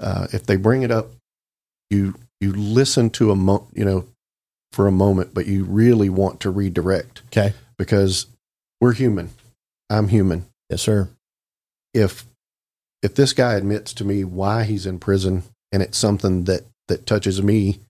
Uh, 0.00 0.26
if 0.32 0.46
they 0.46 0.56
bring 0.56 0.82
it 0.82 0.90
up, 0.90 1.08
you 1.90 2.14
you 2.40 2.52
listen 2.52 3.10
to 3.10 3.30
a 3.30 3.36
mo- 3.36 3.68
you 3.74 3.84
know 3.84 4.06
for 4.72 4.86
a 4.86 4.92
moment, 4.92 5.34
but 5.34 5.46
you 5.46 5.64
really 5.64 6.08
want 6.08 6.40
to 6.40 6.50
redirect 6.50 7.22
Okay. 7.26 7.52
because 7.76 8.26
we're 8.80 8.92
human. 8.92 9.30
I'm 9.90 10.08
human. 10.08 10.46
Yes, 10.68 10.82
sir. 10.82 11.08
If 11.94 12.24
if 13.02 13.14
this 13.14 13.32
guy 13.32 13.54
admits 13.54 13.92
to 13.94 14.04
me 14.04 14.24
why 14.24 14.64
he's 14.64 14.86
in 14.86 14.98
prison 14.98 15.42
and 15.72 15.82
it's 15.82 15.98
something 15.98 16.44
that 16.44 16.62
that 16.90 17.06
touches 17.06 17.42
me, 17.42 17.80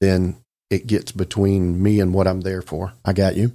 then 0.00 0.36
it 0.70 0.86
gets 0.86 1.12
between 1.12 1.82
me 1.82 2.00
and 2.00 2.12
what 2.14 2.26
I'm 2.26 2.40
there 2.40 2.62
for. 2.62 2.92
I 3.04 3.12
got 3.12 3.36
you. 3.36 3.52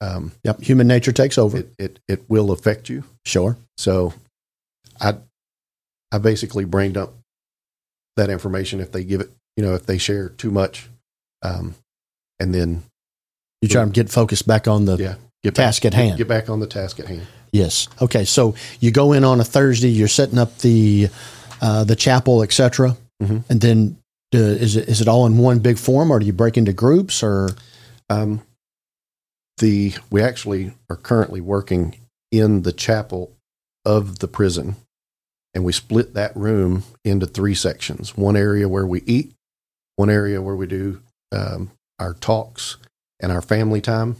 Um, 0.00 0.32
Yep. 0.44 0.60
Human 0.60 0.86
nature 0.86 1.12
takes 1.12 1.38
over. 1.38 1.58
it, 1.58 1.68
it 1.78 1.98
it 2.08 2.24
will 2.28 2.50
affect 2.52 2.88
you. 2.90 3.04
sure. 3.24 3.56
So 3.78 4.12
I 5.00 5.14
I 6.12 6.18
basically 6.18 6.64
bring 6.64 6.96
up 6.96 7.14
that 8.16 8.30
information 8.30 8.80
if 8.80 8.92
they 8.92 9.02
give 9.04 9.20
it, 9.20 9.30
you 9.56 9.64
know, 9.64 9.74
if 9.74 9.86
they 9.86 9.98
share 9.98 10.28
too 10.28 10.50
much, 10.50 10.88
um, 11.42 11.74
and 12.38 12.54
then 12.54 12.82
You 13.62 13.68
try 13.68 13.84
to 13.84 13.90
get 13.90 14.10
focused 14.10 14.46
back 14.46 14.68
on 14.68 14.84
the 14.84 14.96
yeah, 14.96 15.14
get 15.42 15.54
task 15.56 15.82
back, 15.82 15.92
at 15.92 15.94
hand. 15.94 16.18
Get 16.18 16.28
back 16.28 16.48
on 16.48 16.60
the 16.60 16.66
task 16.68 17.00
at 17.00 17.06
hand. 17.06 17.26
Yes. 17.52 17.88
Okay. 18.00 18.24
So 18.24 18.54
you 18.80 18.90
go 18.90 19.12
in 19.12 19.24
on 19.24 19.40
a 19.40 19.44
Thursday. 19.44 19.88
You're 19.88 20.08
setting 20.08 20.38
up 20.38 20.58
the 20.58 21.08
uh, 21.62 21.84
the 21.84 21.96
chapel, 21.96 22.42
etc. 22.42 22.96
Mhm. 23.22 23.44
And 23.48 23.60
then 23.60 23.96
is 24.40 24.76
it 24.76 24.88
is 24.88 25.00
it 25.00 25.08
all 25.08 25.26
in 25.26 25.38
one 25.38 25.60
big 25.60 25.78
form, 25.78 26.10
or 26.10 26.18
do 26.18 26.26
you 26.26 26.32
break 26.32 26.56
into 26.56 26.72
groups, 26.72 27.22
or 27.22 27.48
Um, 28.10 28.42
the 29.58 29.94
we 30.10 30.22
actually 30.22 30.74
are 30.90 30.96
currently 30.96 31.40
working 31.40 31.96
in 32.30 32.62
the 32.62 32.72
chapel 32.72 33.32
of 33.84 34.18
the 34.18 34.28
prison, 34.28 34.76
and 35.54 35.64
we 35.64 35.72
split 35.72 36.14
that 36.14 36.36
room 36.36 36.84
into 37.04 37.26
three 37.26 37.54
sections. 37.54 38.16
One 38.16 38.36
area 38.36 38.68
where 38.68 38.86
we 38.86 39.02
eat, 39.06 39.32
one 39.96 40.10
area 40.10 40.42
where 40.42 40.56
we 40.56 40.66
do 40.66 41.02
um, 41.32 41.70
our 41.98 42.14
talks 42.14 42.76
and 43.20 43.32
our 43.32 43.42
family 43.42 43.80
time, 43.80 44.16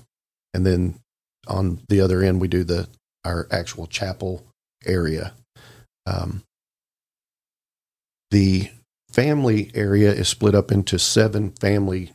and 0.55 0.67
then 0.67 1.01
on 1.47 1.81
the 1.89 2.01
other 2.01 2.23
end 2.23 2.41
we 2.41 2.49
do 2.49 2.65
the 2.65 2.89
our 3.25 3.47
actual 3.51 3.87
chapel 3.87 4.45
area. 4.87 5.35
Um, 6.07 6.43
the 8.31 8.71
family 9.15 9.71
area 9.75 10.13
is 10.13 10.29
split 10.29 10.55
up 10.55 10.73
into 10.73 10.99
seven 10.99 11.51
family 11.53 12.13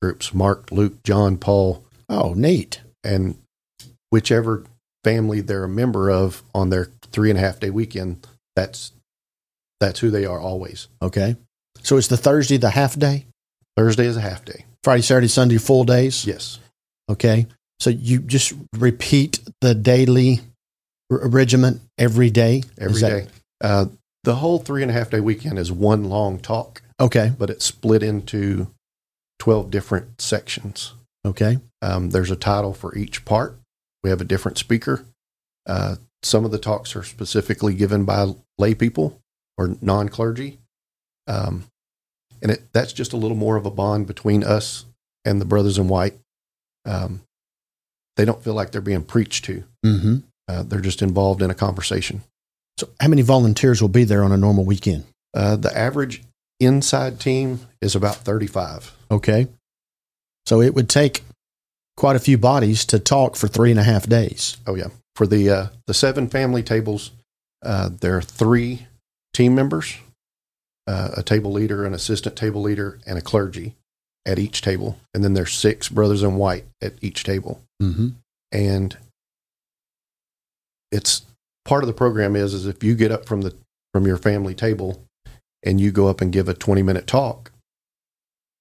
groups 0.00 0.32
Mark, 0.32 0.70
Luke, 0.70 1.02
John, 1.02 1.36
Paul, 1.36 1.84
oh, 2.08 2.32
neat. 2.34 2.80
and 3.02 3.36
whichever 4.10 4.64
family 5.04 5.40
they're 5.40 5.64
a 5.64 5.68
member 5.68 6.10
of 6.10 6.42
on 6.54 6.70
their 6.70 6.88
three 7.12 7.30
and 7.30 7.38
a 7.38 7.42
half 7.42 7.58
day 7.60 7.70
weekend, 7.70 8.26
that's 8.54 8.92
that's 9.80 10.00
who 10.00 10.10
they 10.10 10.24
are 10.24 10.40
always. 10.40 10.88
Okay. 11.02 11.36
So 11.82 11.96
it's 11.96 12.08
the 12.08 12.16
Thursday, 12.16 12.56
the 12.56 12.70
half 12.70 12.98
day, 12.98 13.26
Thursday 13.76 14.06
is 14.06 14.16
a 14.16 14.20
half 14.20 14.44
day. 14.44 14.64
Friday, 14.82 15.02
Saturday, 15.02 15.28
Sunday, 15.28 15.58
full 15.58 15.84
days. 15.84 16.26
Yes. 16.26 16.58
Okay. 17.10 17.46
So 17.80 17.90
you 17.90 18.18
just 18.20 18.52
repeat 18.76 19.40
the 19.60 19.74
daily 19.74 20.40
r- 21.10 21.28
regiment 21.28 21.80
every 21.96 22.30
day. 22.30 22.62
every 22.78 22.94
Is 22.94 23.00
day. 23.00 23.20
that- 23.20 23.30
Uh, 23.60 23.86
the 24.24 24.36
whole 24.36 24.58
three 24.58 24.82
and 24.82 24.90
a 24.90 24.94
half 24.94 25.10
day 25.10 25.20
weekend 25.20 25.58
is 25.58 25.70
one 25.72 26.04
long 26.04 26.38
talk, 26.38 26.82
Okay. 27.00 27.32
but 27.38 27.50
it's 27.50 27.64
split 27.64 28.02
into 28.02 28.68
12 29.38 29.70
different 29.70 30.20
sections. 30.20 30.94
Okay. 31.24 31.58
Um, 31.82 32.10
there's 32.10 32.30
a 32.30 32.36
title 32.36 32.74
for 32.74 32.96
each 32.96 33.24
part. 33.24 33.56
We 34.02 34.10
have 34.10 34.20
a 34.20 34.24
different 34.24 34.58
speaker. 34.58 35.04
Uh, 35.66 35.96
some 36.22 36.44
of 36.44 36.50
the 36.50 36.58
talks 36.58 36.96
are 36.96 37.04
specifically 37.04 37.74
given 37.74 38.04
by 38.04 38.34
lay 38.58 38.74
people 38.74 39.20
or 39.56 39.76
non 39.80 40.08
clergy. 40.08 40.58
Um, 41.26 41.64
and 42.42 42.50
it, 42.52 42.72
that's 42.72 42.92
just 42.92 43.12
a 43.12 43.16
little 43.16 43.36
more 43.36 43.56
of 43.56 43.66
a 43.66 43.70
bond 43.70 44.06
between 44.06 44.42
us 44.42 44.84
and 45.24 45.40
the 45.40 45.44
brothers 45.44 45.78
in 45.78 45.88
white. 45.88 46.14
Um, 46.84 47.22
they 48.16 48.24
don't 48.24 48.42
feel 48.42 48.54
like 48.54 48.70
they're 48.72 48.80
being 48.80 49.04
preached 49.04 49.44
to, 49.46 49.64
Mm-hmm. 49.84 50.16
uh, 50.48 50.62
they're 50.64 50.80
just 50.80 51.02
involved 51.02 51.42
in 51.42 51.50
a 51.50 51.54
conversation. 51.54 52.22
So 52.78 52.88
how 53.00 53.08
many 53.08 53.22
volunteers 53.22 53.82
will 53.82 53.88
be 53.88 54.04
there 54.04 54.22
on 54.22 54.30
a 54.30 54.36
normal 54.36 54.64
weekend? 54.64 55.04
Uh, 55.34 55.56
the 55.56 55.76
average 55.76 56.22
inside 56.60 57.18
team 57.18 57.60
is 57.82 57.96
about 57.96 58.16
35. 58.16 58.94
Okay. 59.10 59.48
So 60.46 60.60
it 60.62 60.74
would 60.74 60.88
take 60.88 61.24
quite 61.96 62.14
a 62.14 62.20
few 62.20 62.38
bodies 62.38 62.84
to 62.86 62.98
talk 63.00 63.34
for 63.34 63.48
three 63.48 63.72
and 63.72 63.80
a 63.80 63.82
half 63.82 64.08
days. 64.08 64.56
Oh 64.66 64.76
yeah, 64.76 64.88
for 65.16 65.26
the 65.26 65.50
uh, 65.50 65.66
the 65.86 65.94
seven 65.94 66.28
family 66.28 66.62
tables, 66.62 67.10
uh, 67.62 67.90
there 68.00 68.16
are 68.16 68.22
three 68.22 68.86
team 69.34 69.54
members, 69.54 69.96
uh, 70.86 71.10
a 71.16 71.22
table 71.22 71.52
leader, 71.52 71.84
an 71.84 71.92
assistant 71.92 72.36
table 72.36 72.62
leader, 72.62 72.98
and 73.06 73.18
a 73.18 73.20
clergy 73.20 73.74
at 74.24 74.38
each 74.38 74.62
table, 74.62 74.96
and 75.12 75.24
then 75.24 75.34
there's 75.34 75.52
six 75.52 75.88
brothers 75.88 76.22
in 76.22 76.36
white 76.36 76.64
at 76.80 76.94
each 77.02 77.24
table. 77.24 77.60
Mm-hmm. 77.82 78.10
And 78.52 78.96
it's 80.92 81.22
part 81.68 81.84
of 81.84 81.86
the 81.86 81.92
program 81.92 82.34
is 82.34 82.54
is 82.54 82.66
if 82.66 82.82
you 82.82 82.94
get 82.94 83.12
up 83.12 83.26
from 83.26 83.42
the 83.42 83.54
from 83.92 84.06
your 84.06 84.16
family 84.16 84.54
table 84.54 85.04
and 85.62 85.80
you 85.80 85.92
go 85.92 86.08
up 86.08 86.20
and 86.20 86.32
give 86.32 86.48
a 86.48 86.54
20 86.54 86.82
minute 86.82 87.06
talk, 87.06 87.52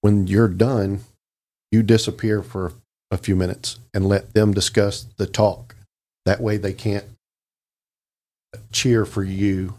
when 0.01 0.27
you're 0.27 0.49
done, 0.49 0.99
you 1.71 1.81
disappear 1.81 2.43
for 2.43 2.73
a 3.09 3.17
few 3.17 3.35
minutes 3.35 3.79
and 3.93 4.07
let 4.07 4.33
them 4.33 4.53
discuss 4.53 5.05
the 5.17 5.25
talk. 5.25 5.75
That 6.25 6.41
way 6.41 6.57
they 6.57 6.73
can't 6.73 7.05
cheer 8.71 9.05
for 9.05 9.23
you. 9.23 9.75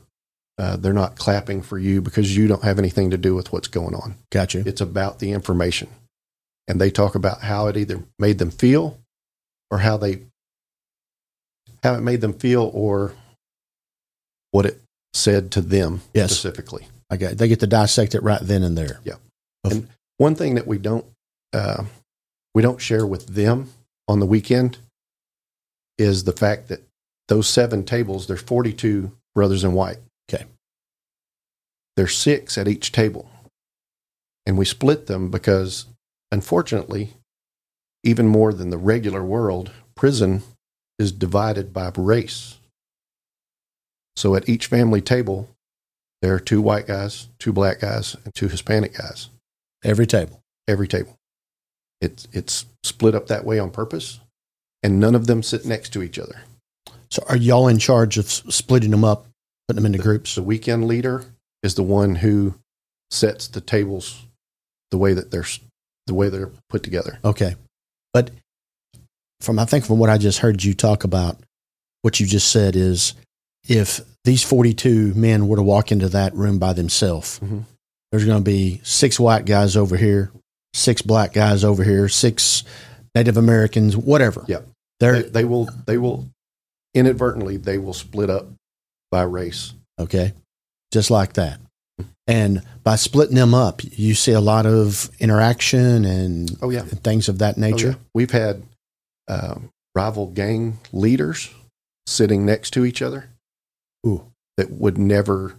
Uh, 0.58 0.76
they're 0.76 0.92
not 0.92 1.18
clapping 1.18 1.62
for 1.62 1.78
you 1.78 2.00
because 2.00 2.36
you 2.36 2.48
don't 2.48 2.64
have 2.64 2.78
anything 2.78 3.10
to 3.10 3.18
do 3.18 3.34
with 3.34 3.52
what's 3.52 3.68
going 3.68 3.94
on. 3.94 4.16
Gotcha. 4.32 4.62
It's 4.66 4.80
about 4.80 5.18
the 5.18 5.32
information. 5.32 5.88
And 6.66 6.80
they 6.80 6.90
talk 6.90 7.14
about 7.14 7.42
how 7.42 7.66
it 7.68 7.76
either 7.76 8.02
made 8.18 8.38
them 8.38 8.50
feel 8.50 8.98
or 9.70 9.78
how 9.78 9.98
they 9.98 10.22
how 11.82 11.94
it 11.94 12.00
made 12.00 12.20
them 12.20 12.32
feel 12.32 12.70
or 12.74 13.12
what 14.50 14.66
it 14.66 14.80
said 15.12 15.50
to 15.52 15.60
them 15.60 16.00
Yes. 16.14 16.32
specifically. 16.32 16.86
I 17.10 17.16
got. 17.16 17.38
They 17.38 17.48
get 17.48 17.60
to 17.60 17.66
dissect 17.66 18.14
it 18.14 18.22
right 18.22 18.40
then 18.42 18.62
and 18.62 18.76
there. 18.76 19.00
Yeah. 19.04 19.14
And 19.64 19.88
one 20.18 20.34
thing 20.34 20.54
that 20.56 20.66
we 20.66 20.78
don't 20.78 21.06
uh, 21.52 21.84
we 22.54 22.62
don't 22.62 22.80
share 22.80 23.06
with 23.06 23.26
them 23.28 23.70
on 24.06 24.20
the 24.20 24.26
weekend 24.26 24.78
is 25.96 26.24
the 26.24 26.32
fact 26.32 26.68
that 26.68 26.82
those 27.28 27.46
seven 27.48 27.84
tables, 27.84 28.26
there's 28.26 28.42
42 28.42 29.10
brothers 29.34 29.64
in 29.64 29.72
white. 29.72 29.98
Okay. 30.32 30.44
There's 31.96 32.16
six 32.16 32.56
at 32.58 32.68
each 32.68 32.92
table. 32.92 33.30
And 34.46 34.56
we 34.56 34.64
split 34.64 35.06
them 35.06 35.30
because, 35.30 35.86
unfortunately, 36.32 37.14
even 38.04 38.28
more 38.28 38.52
than 38.52 38.70
the 38.70 38.78
regular 38.78 39.22
world, 39.24 39.70
prison 39.94 40.42
is 40.98 41.12
divided 41.12 41.72
by 41.72 41.90
race. 41.96 42.58
So 44.16 44.34
at 44.34 44.48
each 44.48 44.66
family 44.66 45.00
table, 45.00 45.48
there 46.22 46.34
are 46.34 46.40
two 46.40 46.60
white 46.60 46.86
guys, 46.88 47.28
two 47.38 47.52
black 47.52 47.80
guys, 47.80 48.16
and 48.24 48.34
two 48.34 48.48
Hispanic 48.48 48.94
guys 48.94 49.28
Every 49.84 50.06
table. 50.06 50.40
every 50.66 50.88
table. 50.88 51.16
It's 52.00 52.26
it's 52.32 52.66
split 52.82 53.14
up 53.14 53.28
that 53.28 53.44
way 53.44 53.58
on 53.58 53.70
purpose, 53.70 54.20
and 54.82 54.98
none 54.98 55.14
of 55.14 55.26
them 55.26 55.42
sit 55.42 55.64
next 55.64 55.90
to 55.90 56.02
each 56.02 56.18
other. 56.18 56.42
So 57.10 57.24
are 57.28 57.36
y'all 57.36 57.68
in 57.68 57.78
charge 57.78 58.18
of 58.18 58.28
splitting 58.28 58.90
them 58.90 59.04
up, 59.04 59.26
putting 59.68 59.82
them 59.82 59.86
into 59.92 60.02
groups? 60.02 60.34
The 60.34 60.42
weekend 60.42 60.86
leader 60.86 61.24
is 61.62 61.74
the 61.74 61.82
one 61.82 62.16
who 62.16 62.54
sets 63.10 63.48
the 63.48 63.60
tables 63.60 64.26
the 64.90 64.98
way 64.98 65.12
that 65.12 65.30
they're 65.30 65.46
the 66.06 66.14
way 66.14 66.28
they're 66.28 66.50
put 66.68 66.82
together. 66.82 67.18
Okay. 67.24 67.54
But 68.12 68.30
from 69.40 69.58
I 69.58 69.64
think 69.64 69.84
from 69.86 69.98
what 69.98 70.10
I 70.10 70.18
just 70.18 70.38
heard 70.38 70.62
you 70.64 70.74
talk 70.74 71.04
about, 71.04 71.36
what 72.02 72.20
you 72.20 72.26
just 72.26 72.50
said 72.50 72.76
is 72.76 73.14
if 73.68 74.00
these 74.24 74.42
42 74.42 75.14
men 75.14 75.48
were 75.48 75.56
to 75.56 75.62
walk 75.62 75.92
into 75.92 76.08
that 76.10 76.34
room 76.34 76.58
by 76.58 76.72
themselves, 76.72 77.38
Mhm. 77.40 77.64
there's 78.10 78.24
going 78.24 78.38
to 78.42 78.44
be 78.50 78.80
six 78.82 79.18
white 79.20 79.44
guys 79.44 79.76
over 79.76 79.96
here, 79.96 80.30
six 80.74 81.02
black 81.02 81.32
guys 81.32 81.64
over 81.64 81.84
here, 81.84 82.08
six 82.08 82.62
Native 83.14 83.36
Americans, 83.36 83.96
whatever. 83.96 84.44
Yeah. 84.48 84.60
They, 85.00 85.22
they 85.22 85.44
will 85.44 85.68
they 85.86 85.96
will 85.98 86.26
inadvertently 86.94 87.56
they 87.56 87.78
will 87.78 87.92
split 87.94 88.30
up 88.30 88.48
by 89.10 89.22
race. 89.22 89.72
okay. 89.98 90.32
Just 90.92 91.10
like 91.10 91.34
that. 91.34 91.60
And 92.26 92.62
by 92.82 92.96
splitting 92.96 93.36
them 93.36 93.54
up, 93.54 93.80
you 93.84 94.14
see 94.14 94.32
a 94.32 94.40
lot 94.40 94.64
of 94.66 95.10
interaction 95.20 96.04
and 96.04 96.56
Oh 96.62 96.70
yeah, 96.70 96.82
things 96.82 97.28
of 97.28 97.38
that 97.38 97.56
Oh, 97.56 97.60
nature. 97.60 97.88
yeah. 97.88 97.94
We've 98.14 98.30
had 98.30 98.62
um, 99.28 99.70
rival 99.94 100.26
gang 100.28 100.78
leaders 100.92 101.50
sitting 102.06 102.44
next 102.46 102.70
to 102.72 102.84
each 102.84 103.02
other 103.02 103.28
Ooh, 104.06 104.26
that 104.56 104.70
would 104.70 104.96
never, 104.98 105.54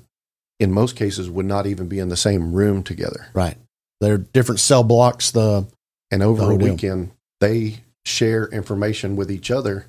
in 0.59 0.71
most 0.71 0.95
cases, 0.95 1.29
would 1.29 1.45
not 1.45 1.67
even 1.67 1.87
be 1.87 1.99
in 1.99 2.09
the 2.09 2.17
same 2.17 2.53
room 2.53 2.83
together. 2.83 3.27
right. 3.33 3.57
They're 4.01 4.17
different 4.17 4.61
cell 4.61 4.83
blocks. 4.83 5.29
The 5.31 5.67
And 6.09 6.23
over 6.23 6.45
The 6.45 6.51
a 6.51 6.55
weekend, 6.55 7.11
they 7.41 7.81
share 8.05 8.45
information 8.47 9.15
with 9.17 9.29
each 9.29 9.51
other 9.51 9.87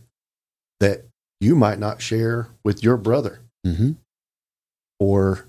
that 0.80 1.04
you 1.40 1.54
might 1.54 1.78
not 1.78 2.02
share 2.02 2.48
with 2.64 2.82
your 2.82 2.96
brother. 2.96 3.40
Mm-hmm. 3.64 3.92
Or 4.98 5.46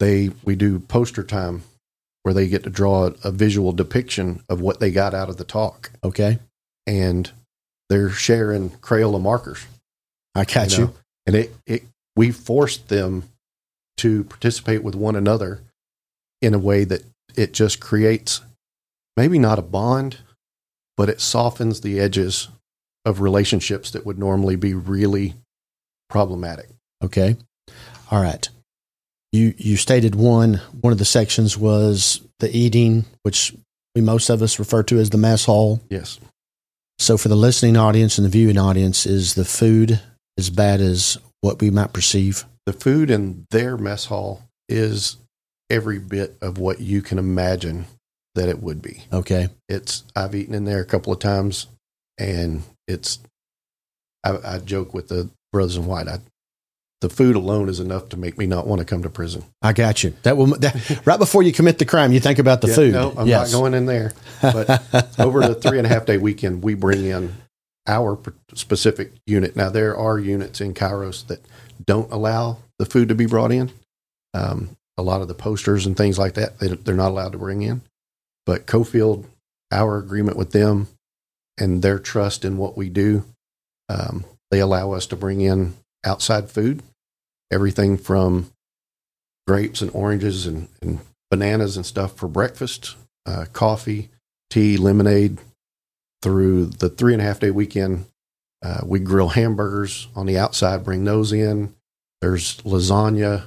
they 0.00 0.30
we 0.44 0.54
do 0.54 0.78
poster 0.80 1.22
time 1.24 1.62
where 2.22 2.34
they 2.34 2.46
get 2.46 2.62
to 2.64 2.70
draw 2.70 3.10
a 3.24 3.30
visual 3.30 3.72
depiction 3.72 4.42
of 4.48 4.60
what 4.60 4.80
they 4.80 4.90
got 4.90 5.14
out 5.14 5.28
of 5.28 5.36
the 5.36 5.44
talk, 5.44 5.90
Okay. 6.02 6.38
and 6.86 7.32
they're 7.88 8.10
sharing 8.10 8.70
Crayola 8.70 9.20
markers. 9.20 9.64
I 10.34 10.44
catch 10.44 10.78
you 10.78 10.84
you. 10.84 10.94
And 11.26 11.36
it, 11.36 11.54
it 11.66 11.84
we 12.16 12.30
forced 12.30 12.88
them 12.88 13.24
to 13.98 14.24
participate 14.24 14.82
with 14.82 14.94
one 14.94 15.16
another 15.16 15.60
in 16.42 16.54
a 16.54 16.58
way 16.58 16.84
that 16.84 17.02
it 17.36 17.52
just 17.52 17.80
creates 17.80 18.40
maybe 19.16 19.38
not 19.38 19.58
a 19.58 19.62
bond, 19.62 20.18
but 20.96 21.08
it 21.08 21.20
softens 21.20 21.80
the 21.80 22.00
edges 22.00 22.48
of 23.04 23.20
relationships 23.20 23.90
that 23.90 24.06
would 24.06 24.18
normally 24.18 24.56
be 24.56 24.74
really 24.74 25.34
problematic. 26.08 26.68
Okay. 27.02 27.36
All 28.10 28.22
right. 28.22 28.48
You 29.32 29.54
you 29.56 29.76
stated 29.76 30.14
one 30.14 30.60
one 30.80 30.92
of 30.92 30.98
the 30.98 31.04
sections 31.04 31.58
was 31.58 32.20
the 32.38 32.54
eating, 32.56 33.04
which 33.22 33.54
we 33.94 34.00
most 34.00 34.30
of 34.30 34.42
us 34.42 34.58
refer 34.58 34.82
to 34.84 34.98
as 34.98 35.10
the 35.10 35.18
mess 35.18 35.44
hall. 35.44 35.80
Yes. 35.88 36.18
So 36.98 37.18
for 37.18 37.28
the 37.28 37.36
listening 37.36 37.76
audience 37.76 38.18
and 38.18 38.24
the 38.24 38.30
viewing 38.30 38.58
audience, 38.58 39.04
is 39.06 39.34
the 39.34 39.44
food 39.44 40.00
as 40.38 40.50
bad 40.50 40.80
as 40.80 41.18
what 41.40 41.60
we 41.60 41.70
might 41.70 41.92
perceive? 41.92 42.44
The 42.66 42.72
food 42.72 43.10
in 43.10 43.46
their 43.50 43.76
mess 43.76 44.06
hall 44.06 44.42
is 44.68 45.18
every 45.68 45.98
bit 45.98 46.36
of 46.40 46.58
what 46.58 46.80
you 46.80 47.02
can 47.02 47.18
imagine 47.18 47.86
that 48.34 48.48
it 48.48 48.62
would 48.62 48.80
be. 48.80 49.04
Okay. 49.12 49.48
It's 49.68 50.04
I've 50.16 50.34
eaten 50.34 50.54
in 50.54 50.64
there 50.64 50.80
a 50.80 50.86
couple 50.86 51.12
of 51.12 51.18
times, 51.18 51.66
and 52.18 52.62
it's 52.88 53.18
I, 54.24 54.38
I 54.44 54.58
joke 54.58 54.94
with 54.94 55.08
the 55.08 55.30
brothers 55.52 55.76
in 55.76 55.86
white. 55.86 56.08
I, 56.08 56.18
the 57.00 57.08
food 57.10 57.36
alone 57.36 57.68
is 57.68 57.80
enough 57.80 58.08
to 58.10 58.16
make 58.16 58.38
me 58.38 58.46
not 58.46 58.66
want 58.66 58.78
to 58.78 58.84
come 58.84 59.02
to 59.02 59.10
prison. 59.10 59.44
I 59.60 59.72
got 59.72 60.02
you. 60.02 60.14
That 60.22 60.36
will 60.36 60.46
that, 60.46 61.02
right 61.06 61.18
before 61.18 61.42
you 61.42 61.52
commit 61.52 61.78
the 61.78 61.84
crime, 61.84 62.12
you 62.12 62.20
think 62.20 62.38
about 62.38 62.60
the 62.60 62.68
Yeah, 62.68 62.74
food. 62.74 62.92
No, 62.92 63.12
I'm 63.16 63.26
yes. 63.26 63.52
not 63.52 63.58
going 63.58 63.74
in 63.74 63.86
there. 63.86 64.12
But 64.40 65.18
over 65.18 65.40
the 65.40 65.54
three 65.54 65.78
and 65.78 65.86
a 65.86 65.90
half 65.90 66.06
day 66.06 66.16
weekend, 66.18 66.62
we 66.62 66.74
bring 66.74 67.04
in 67.04 67.34
our 67.86 68.18
specific 68.54 69.12
unit. 69.26 69.54
Now 69.56 69.68
there 69.68 69.96
are 69.96 70.18
units 70.18 70.60
in 70.60 70.72
Kairos 70.72 71.26
that 71.26 71.44
don't 71.84 72.10
allow 72.10 72.58
the 72.78 72.86
food 72.86 73.08
to 73.10 73.14
be 73.14 73.26
brought 73.26 73.52
in. 73.52 73.70
Um, 74.32 74.76
a 74.96 75.02
lot 75.02 75.20
of 75.20 75.28
the 75.28 75.34
posters 75.34 75.86
and 75.86 75.96
things 75.96 76.18
like 76.18 76.34
that, 76.34 76.58
they, 76.58 76.68
they're 76.68 76.94
not 76.94 77.10
allowed 77.10 77.32
to 77.32 77.38
bring 77.38 77.62
in. 77.62 77.82
But 78.46 78.66
Coffield, 78.66 79.26
our 79.70 79.98
agreement 79.98 80.36
with 80.36 80.52
them 80.52 80.88
and 81.58 81.82
their 81.82 81.98
trust 81.98 82.44
in 82.44 82.56
what 82.56 82.76
we 82.76 82.88
do, 82.88 83.24
um, 83.88 84.24
they 84.50 84.60
allow 84.60 84.92
us 84.92 85.06
to 85.08 85.16
bring 85.16 85.40
in 85.40 85.74
outside 86.04 86.50
food, 86.50 86.82
everything 87.50 87.96
from 87.96 88.50
grapes 89.46 89.82
and 89.82 89.90
oranges 89.94 90.46
and, 90.46 90.68
and 90.80 91.00
bananas 91.30 91.76
and 91.76 91.84
stuff 91.84 92.16
for 92.16 92.28
breakfast, 92.28 92.96
uh, 93.26 93.46
coffee, 93.52 94.10
tea, 94.50 94.76
lemonade. 94.76 95.38
Through 96.22 96.66
the 96.66 96.88
three 96.88 97.12
and 97.12 97.20
a 97.20 97.24
half 97.24 97.40
day 97.40 97.50
weekend, 97.50 98.06
uh, 98.62 98.80
we 98.82 98.98
grill 98.98 99.28
hamburgers 99.28 100.08
on 100.16 100.24
the 100.24 100.38
outside, 100.38 100.82
bring 100.82 101.04
those 101.04 101.32
in. 101.34 101.74
There's 102.22 102.56
lasagna, 102.62 103.44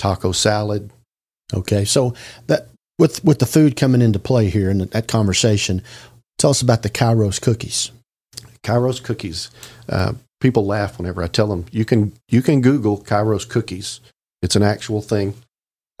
taco 0.00 0.32
salad. 0.32 0.90
Okay. 1.54 1.84
So 1.84 2.14
that 2.48 2.66
with 2.98 3.24
with 3.24 3.38
the 3.38 3.46
food 3.46 3.76
coming 3.76 4.02
into 4.02 4.18
play 4.18 4.48
here 4.48 4.68
in 4.68 4.78
that 4.78 5.06
conversation, 5.06 5.82
tell 6.38 6.50
us 6.50 6.60
about 6.60 6.82
the 6.82 6.90
Kairos 6.90 7.40
cookies. 7.40 7.92
Kairos 8.64 9.02
cookies. 9.02 9.50
Uh, 9.88 10.14
people 10.42 10.66
laugh 10.66 10.98
whenever 10.98 11.22
I 11.22 11.28
tell 11.28 11.46
them 11.46 11.64
you 11.70 11.84
can 11.84 12.12
you 12.28 12.42
can 12.42 12.60
Google 12.60 12.98
Kairos 12.98 13.48
cookies. 13.48 14.00
It's 14.42 14.56
an 14.56 14.62
actual 14.62 15.00
thing. 15.00 15.34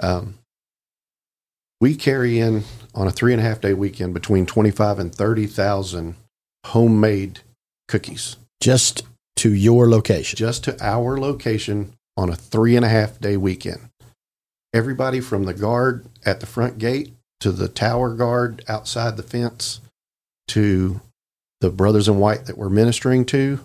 Um, 0.00 0.34
we 1.80 1.94
carry 1.94 2.38
in 2.38 2.64
on 2.94 3.06
a 3.06 3.10
three 3.10 3.32
and 3.32 3.40
a 3.40 3.44
half 3.44 3.60
day 3.60 3.72
weekend 3.72 4.12
between 4.12 4.44
twenty 4.44 4.70
five 4.70 4.98
and 4.98 5.14
thirty 5.14 5.46
thousand 5.46 6.16
homemade 6.66 7.40
cookies 7.88 8.36
Just 8.60 9.04
to 9.36 9.52
your 9.52 9.88
location. 9.88 10.36
just 10.36 10.64
to 10.64 10.76
our 10.84 11.18
location 11.18 11.94
on 12.16 12.28
a 12.28 12.36
three 12.36 12.76
and 12.76 12.84
a 12.84 12.88
half 12.88 13.18
day 13.20 13.36
weekend. 13.36 13.88
Everybody 14.74 15.20
from 15.20 15.44
the 15.44 15.54
guard 15.54 16.06
at 16.24 16.40
the 16.40 16.46
front 16.46 16.78
gate 16.78 17.12
to 17.40 17.52
the 17.52 17.68
tower 17.68 18.14
guard 18.14 18.64
outside 18.68 19.16
the 19.16 19.22
fence 19.22 19.80
to 20.48 21.00
the 21.60 21.70
brothers 21.70 22.08
in 22.08 22.18
white 22.18 22.46
that 22.46 22.56
we're 22.58 22.68
ministering 22.68 23.24
to, 23.26 23.60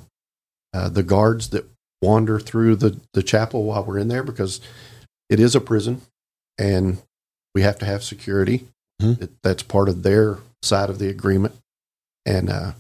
uh, 0.78 0.90
the 0.90 1.02
guards 1.02 1.50
that 1.50 1.66
wander 2.04 2.40
through 2.40 2.76
the, 2.76 3.00
the 3.14 3.24
chapel 3.24 3.64
while 3.64 3.84
we're 3.84 3.98
in 3.98 4.10
there 4.10 4.22
because 4.22 4.62
it 5.28 5.40
is 5.40 5.56
a 5.56 5.62
prison 5.62 6.02
and 6.60 7.00
we 7.56 7.64
have 7.64 7.80
to 7.80 7.86
have 7.86 8.04
security. 8.04 8.68
Mhm. 9.02 9.24
It, 9.24 9.32
that's 9.42 9.64
part 9.64 9.90
of 9.90 10.04
their 10.04 10.38
side 10.62 10.92
of 10.92 11.00
the 11.00 11.10
agreement. 11.10 11.56
And 12.28 12.50
uh, 12.50 12.74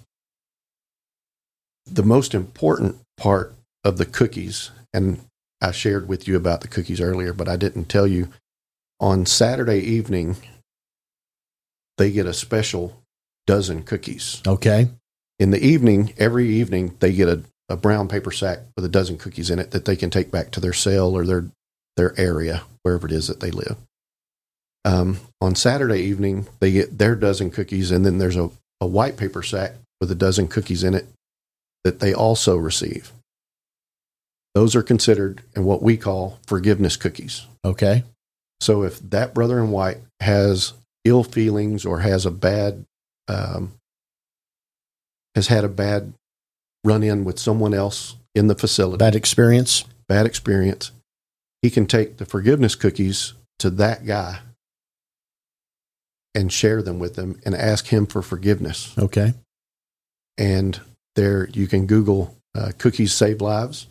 the 1.86 2.04
most 2.04 2.36
important 2.36 2.98
part 3.18 3.56
of 3.84 3.98
the 3.98 4.06
cookies, 4.06 4.70
and 4.94 5.20
I 5.60 5.72
shared 5.72 6.08
with 6.08 6.28
you 6.28 6.36
about 6.36 6.62
the 6.62 6.68
cookies 6.68 7.02
earlier, 7.02 7.34
but 7.34 7.50
I 7.50 7.56
didn't 7.56 7.86
tell 7.86 8.06
you. 8.06 8.30
On 9.00 9.26
Saturday 9.26 9.80
evening, 9.80 10.38
they 11.98 12.12
get 12.12 12.26
a 12.26 12.34
special 12.34 13.02
dozen 13.48 13.84
cookies. 13.84 14.42
Okay. 14.46 14.90
In 15.40 15.52
the 15.52 15.64
evening, 15.64 16.14
every 16.18 16.50
evening, 16.50 16.96
they 17.00 17.14
get 17.14 17.30
a, 17.30 17.44
a 17.70 17.78
brown 17.78 18.08
paper 18.08 18.32
sack 18.32 18.60
with 18.76 18.86
a 18.86 18.90
dozen 18.90 19.18
cookies 19.18 19.50
in 19.50 19.60
it 19.60 19.72
that 19.72 19.86
they 19.86 19.96
can 19.96 20.10
take 20.10 20.32
back 20.32 20.52
to 20.52 20.60
their 20.60 20.74
cell 20.74 21.16
or 21.16 21.26
their, 21.26 21.46
their 21.98 22.18
area, 22.20 22.64
wherever 22.84 23.08
it 23.08 23.12
is 23.12 23.28
that 23.28 23.40
they 23.40 23.52
live. 23.52 23.78
Um, 24.86 25.20
on 25.42 25.56
Saturday 25.56 26.00
evening, 26.00 26.48
they 26.60 26.72
get 26.72 26.98
their 26.98 27.16
dozen 27.16 27.52
cookies, 27.52 27.92
and 27.92 28.06
then 28.06 28.20
there's 28.20 28.38
a, 28.38 28.50
a 28.80 28.88
white 28.88 29.18
paper 29.18 29.44
sack 29.44 29.74
with 30.00 30.10
a 30.12 30.16
dozen 30.16 30.48
cookies 30.48 30.84
in 30.84 30.94
it 30.94 31.08
that 31.84 32.00
they 32.00 32.14
also 32.14 32.56
receive. 32.56 33.12
Those 34.56 34.76
are 34.76 34.84
considered 34.84 35.42
in 35.56 35.66
what 35.66 35.84
we 35.84 35.98
call 35.98 36.40
forgiveness 36.48 36.96
cookies. 36.96 37.46
Okay. 37.64 38.04
So 38.60 38.84
if 38.84 39.00
that 39.10 39.34
brother 39.34 39.60
in 39.60 39.72
white 39.72 40.00
has 40.20 40.74
ill 41.06 41.24
feelings 41.24 41.86
or 41.86 42.00
has 42.00 42.26
a 42.26 42.32
bad, 42.32 42.86
um, 43.28 43.74
has 45.36 45.48
had 45.48 45.64
a 45.64 45.70
bad 45.70 46.14
run 46.84 47.04
in 47.04 47.24
with 47.24 47.40
someone 47.40 47.74
else 47.74 48.16
in 48.36 48.48
the 48.48 48.56
facility, 48.56 48.98
Bad 48.98 49.16
experience. 49.16 49.84
bad 50.08 50.26
experience, 50.26 50.92
he 51.62 51.70
can 51.70 51.86
take 51.86 52.18
the 52.18 52.26
forgiveness 52.26 52.76
cookies 52.76 53.34
to 53.60 53.70
that 53.72 54.06
guy 54.06 54.40
and 56.36 56.54
share 56.54 56.82
them 56.84 57.00
with 57.00 57.16
him 57.18 57.40
and 57.46 57.56
ask 57.56 57.88
him 57.88 58.06
for 58.06 58.22
forgiveness. 58.22 58.94
Okay. 58.98 59.34
And 60.38 60.80
there 61.16 61.50
you 61.50 61.68
can 61.68 61.88
Google 61.88 62.36
uh, 62.54 62.72
cookies 62.78 63.14
save 63.14 63.42
lives. 63.42 63.88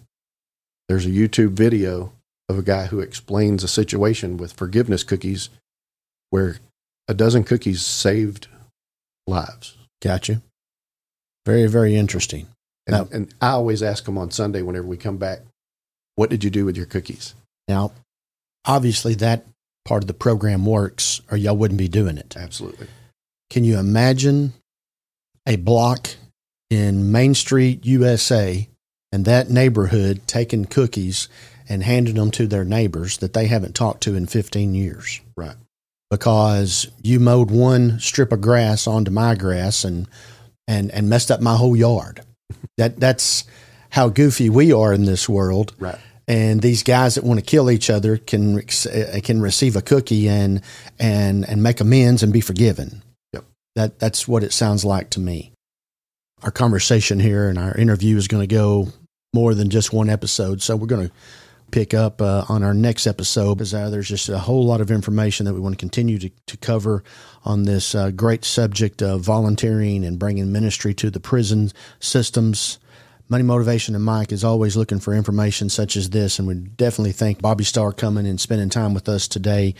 There's 0.88 1.06
a 1.06 1.10
YouTube 1.10 1.50
video 1.50 2.12
of 2.48 2.56
a 2.56 2.62
guy 2.62 2.86
who 2.86 3.00
explains 3.00 3.64
a 3.64 3.68
situation 3.68 4.36
with 4.36 4.52
forgiveness 4.52 5.02
cookies 5.02 5.48
where 6.30 6.58
a 7.08 7.14
dozen 7.14 7.42
cookies 7.42 7.82
saved 7.82 8.46
lives. 9.26 9.76
Gotcha. 10.00 10.42
Very, 11.44 11.66
very 11.66 11.96
interesting. 11.96 12.46
And, 12.86 12.94
Now- 12.94 13.08
and 13.12 13.34
I 13.40 13.50
always 13.50 13.82
ask 13.82 14.04
them 14.04 14.18
on 14.18 14.30
Sunday 14.30 14.62
whenever 14.62 14.86
we 14.86 14.96
come 14.96 15.16
back, 15.16 15.40
what 16.14 16.30
did 16.30 16.44
you 16.44 16.50
do 16.50 16.64
with 16.64 16.76
your 16.76 16.86
cookies? 16.86 17.34
Now, 17.68 17.92
obviously, 18.64 19.14
that 19.14 19.44
part 19.84 20.02
of 20.02 20.06
the 20.06 20.14
program 20.14 20.64
works, 20.66 21.20
or 21.30 21.36
y'all 21.36 21.56
wouldn't 21.56 21.78
be 21.78 21.88
doing 21.88 22.18
it. 22.18 22.36
Absolutely. 22.36 22.86
Can 23.50 23.64
you 23.64 23.78
imagine 23.78 24.52
a 25.46 25.56
block 25.56 26.10
in 26.70 27.12
Main 27.12 27.34
Street, 27.34 27.84
USA, 27.86 28.68
and 29.12 29.24
that 29.24 29.50
neighborhood 29.50 30.22
taking 30.26 30.64
cookies 30.64 31.28
and 31.68 31.82
handing 31.82 32.16
them 32.16 32.30
to 32.32 32.46
their 32.46 32.64
neighbors 32.64 33.18
that 33.18 33.32
they 33.32 33.46
haven't 33.46 33.74
talked 33.74 34.02
to 34.04 34.14
in 34.16 34.26
15 34.26 34.74
years? 34.74 35.20
Right. 35.36 35.54
Because 36.10 36.88
you 37.02 37.20
mowed 37.20 37.50
one 37.50 37.98
strip 38.00 38.32
of 38.32 38.40
grass 38.40 38.86
onto 38.86 39.10
my 39.10 39.34
grass 39.34 39.84
and 39.84 40.08
and 40.68 40.90
and 40.90 41.08
messed 41.08 41.30
up 41.30 41.40
my 41.40 41.56
whole 41.56 41.76
yard. 41.76 42.22
That 42.78 43.00
that's 43.00 43.44
how 43.90 44.08
goofy 44.08 44.50
we 44.50 44.72
are 44.72 44.92
in 44.92 45.04
this 45.04 45.28
world 45.28 45.74
Right. 45.78 45.98
and 46.28 46.60
these 46.60 46.82
guys 46.82 47.14
that 47.14 47.24
want 47.24 47.40
to 47.40 47.46
kill 47.46 47.70
each 47.70 47.88
other 47.88 48.16
can 48.18 48.58
uh, 48.58 49.20
can 49.22 49.40
receive 49.40 49.76
a 49.76 49.82
cookie 49.82 50.28
and 50.28 50.60
and 50.98 51.48
and 51.48 51.62
make 51.62 51.80
amends 51.80 52.22
and 52.22 52.32
be 52.32 52.40
forgiven. 52.40 53.02
Yep. 53.32 53.44
That 53.76 53.98
that's 53.98 54.28
what 54.28 54.42
it 54.44 54.52
sounds 54.52 54.84
like 54.84 55.10
to 55.10 55.20
me. 55.20 55.52
Our 56.42 56.50
conversation 56.50 57.18
here 57.20 57.48
and 57.48 57.58
our 57.58 57.74
interview 57.76 58.16
is 58.16 58.28
going 58.28 58.46
to 58.46 58.54
go 58.54 58.88
more 59.34 59.54
than 59.54 59.70
just 59.70 59.92
one 59.92 60.10
episode, 60.10 60.60
so 60.62 60.76
we're 60.76 60.86
going 60.86 61.08
to 61.08 61.14
pick 61.70 61.94
up 61.94 62.22
uh, 62.22 62.44
on 62.48 62.62
our 62.62 62.74
next 62.74 63.06
episode 63.06 63.56
because 63.56 63.74
uh, 63.74 63.90
there's 63.90 64.08
just 64.08 64.28
a 64.28 64.38
whole 64.38 64.64
lot 64.64 64.80
of 64.80 64.90
information 64.90 65.46
that 65.46 65.54
we 65.54 65.60
want 65.60 65.74
to 65.74 65.78
continue 65.78 66.18
to, 66.18 66.30
to 66.46 66.56
cover 66.56 67.02
on 67.44 67.64
this 67.64 67.94
uh, 67.94 68.10
great 68.10 68.44
subject 68.44 69.02
of 69.02 69.20
volunteering 69.20 70.04
and 70.04 70.18
bringing 70.18 70.52
ministry 70.52 70.94
to 70.94 71.10
the 71.10 71.20
prison 71.20 71.70
systems 72.00 72.78
Money 73.28 73.42
Motivation 73.42 73.96
and 73.96 74.04
Mic 74.04 74.30
is 74.30 74.44
always 74.44 74.76
looking 74.76 75.00
for 75.00 75.12
information 75.12 75.68
such 75.68 75.96
as 75.96 76.10
this, 76.10 76.38
and 76.38 76.46
we 76.46 76.54
definitely 76.54 77.10
thank 77.10 77.42
Bobby 77.42 77.64
Starr 77.64 77.90
coming 77.92 78.24
and 78.24 78.40
spending 78.40 78.68
time 78.68 78.94
with 78.94 79.08
us 79.08 79.26
today. 79.26 79.74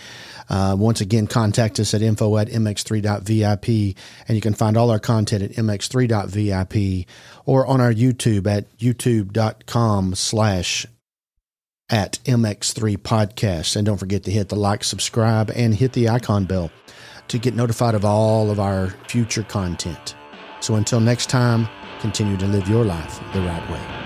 Uh, 0.48 0.74
once 0.76 1.00
again, 1.00 1.28
contact 1.28 1.78
us 1.78 1.94
at 1.94 2.02
info 2.02 2.36
at 2.38 2.48
mx3.vip, 2.48 3.96
and 4.26 4.34
you 4.34 4.40
can 4.40 4.54
find 4.54 4.76
all 4.76 4.90
our 4.90 4.98
content 4.98 5.44
at 5.44 5.52
mx3.vip 5.52 7.06
or 7.44 7.64
on 7.66 7.80
our 7.80 7.92
YouTube 7.92 8.48
at 8.48 8.76
youtube.com 8.78 10.16
slash 10.16 10.86
at 11.90 12.18
MX3 12.24 12.96
Podcast. 12.98 13.76
And 13.76 13.86
don't 13.86 13.98
forget 13.98 14.24
to 14.24 14.30
hit 14.30 14.48
the 14.48 14.56
like, 14.56 14.84
subscribe, 14.84 15.50
and 15.54 15.74
hit 15.74 15.92
the 15.92 16.08
icon 16.08 16.44
bell 16.44 16.70
to 17.28 17.38
get 17.38 17.54
notified 17.54 17.94
of 17.94 18.04
all 18.04 18.50
of 18.50 18.60
our 18.60 18.88
future 19.08 19.42
content. 19.42 20.14
So 20.60 20.76
until 20.76 21.00
next 21.00 21.28
time, 21.28 21.68
continue 22.00 22.36
to 22.36 22.46
live 22.46 22.68
your 22.68 22.84
life 22.84 23.20
the 23.32 23.40
Wright 23.40 23.70
way. 23.70 24.05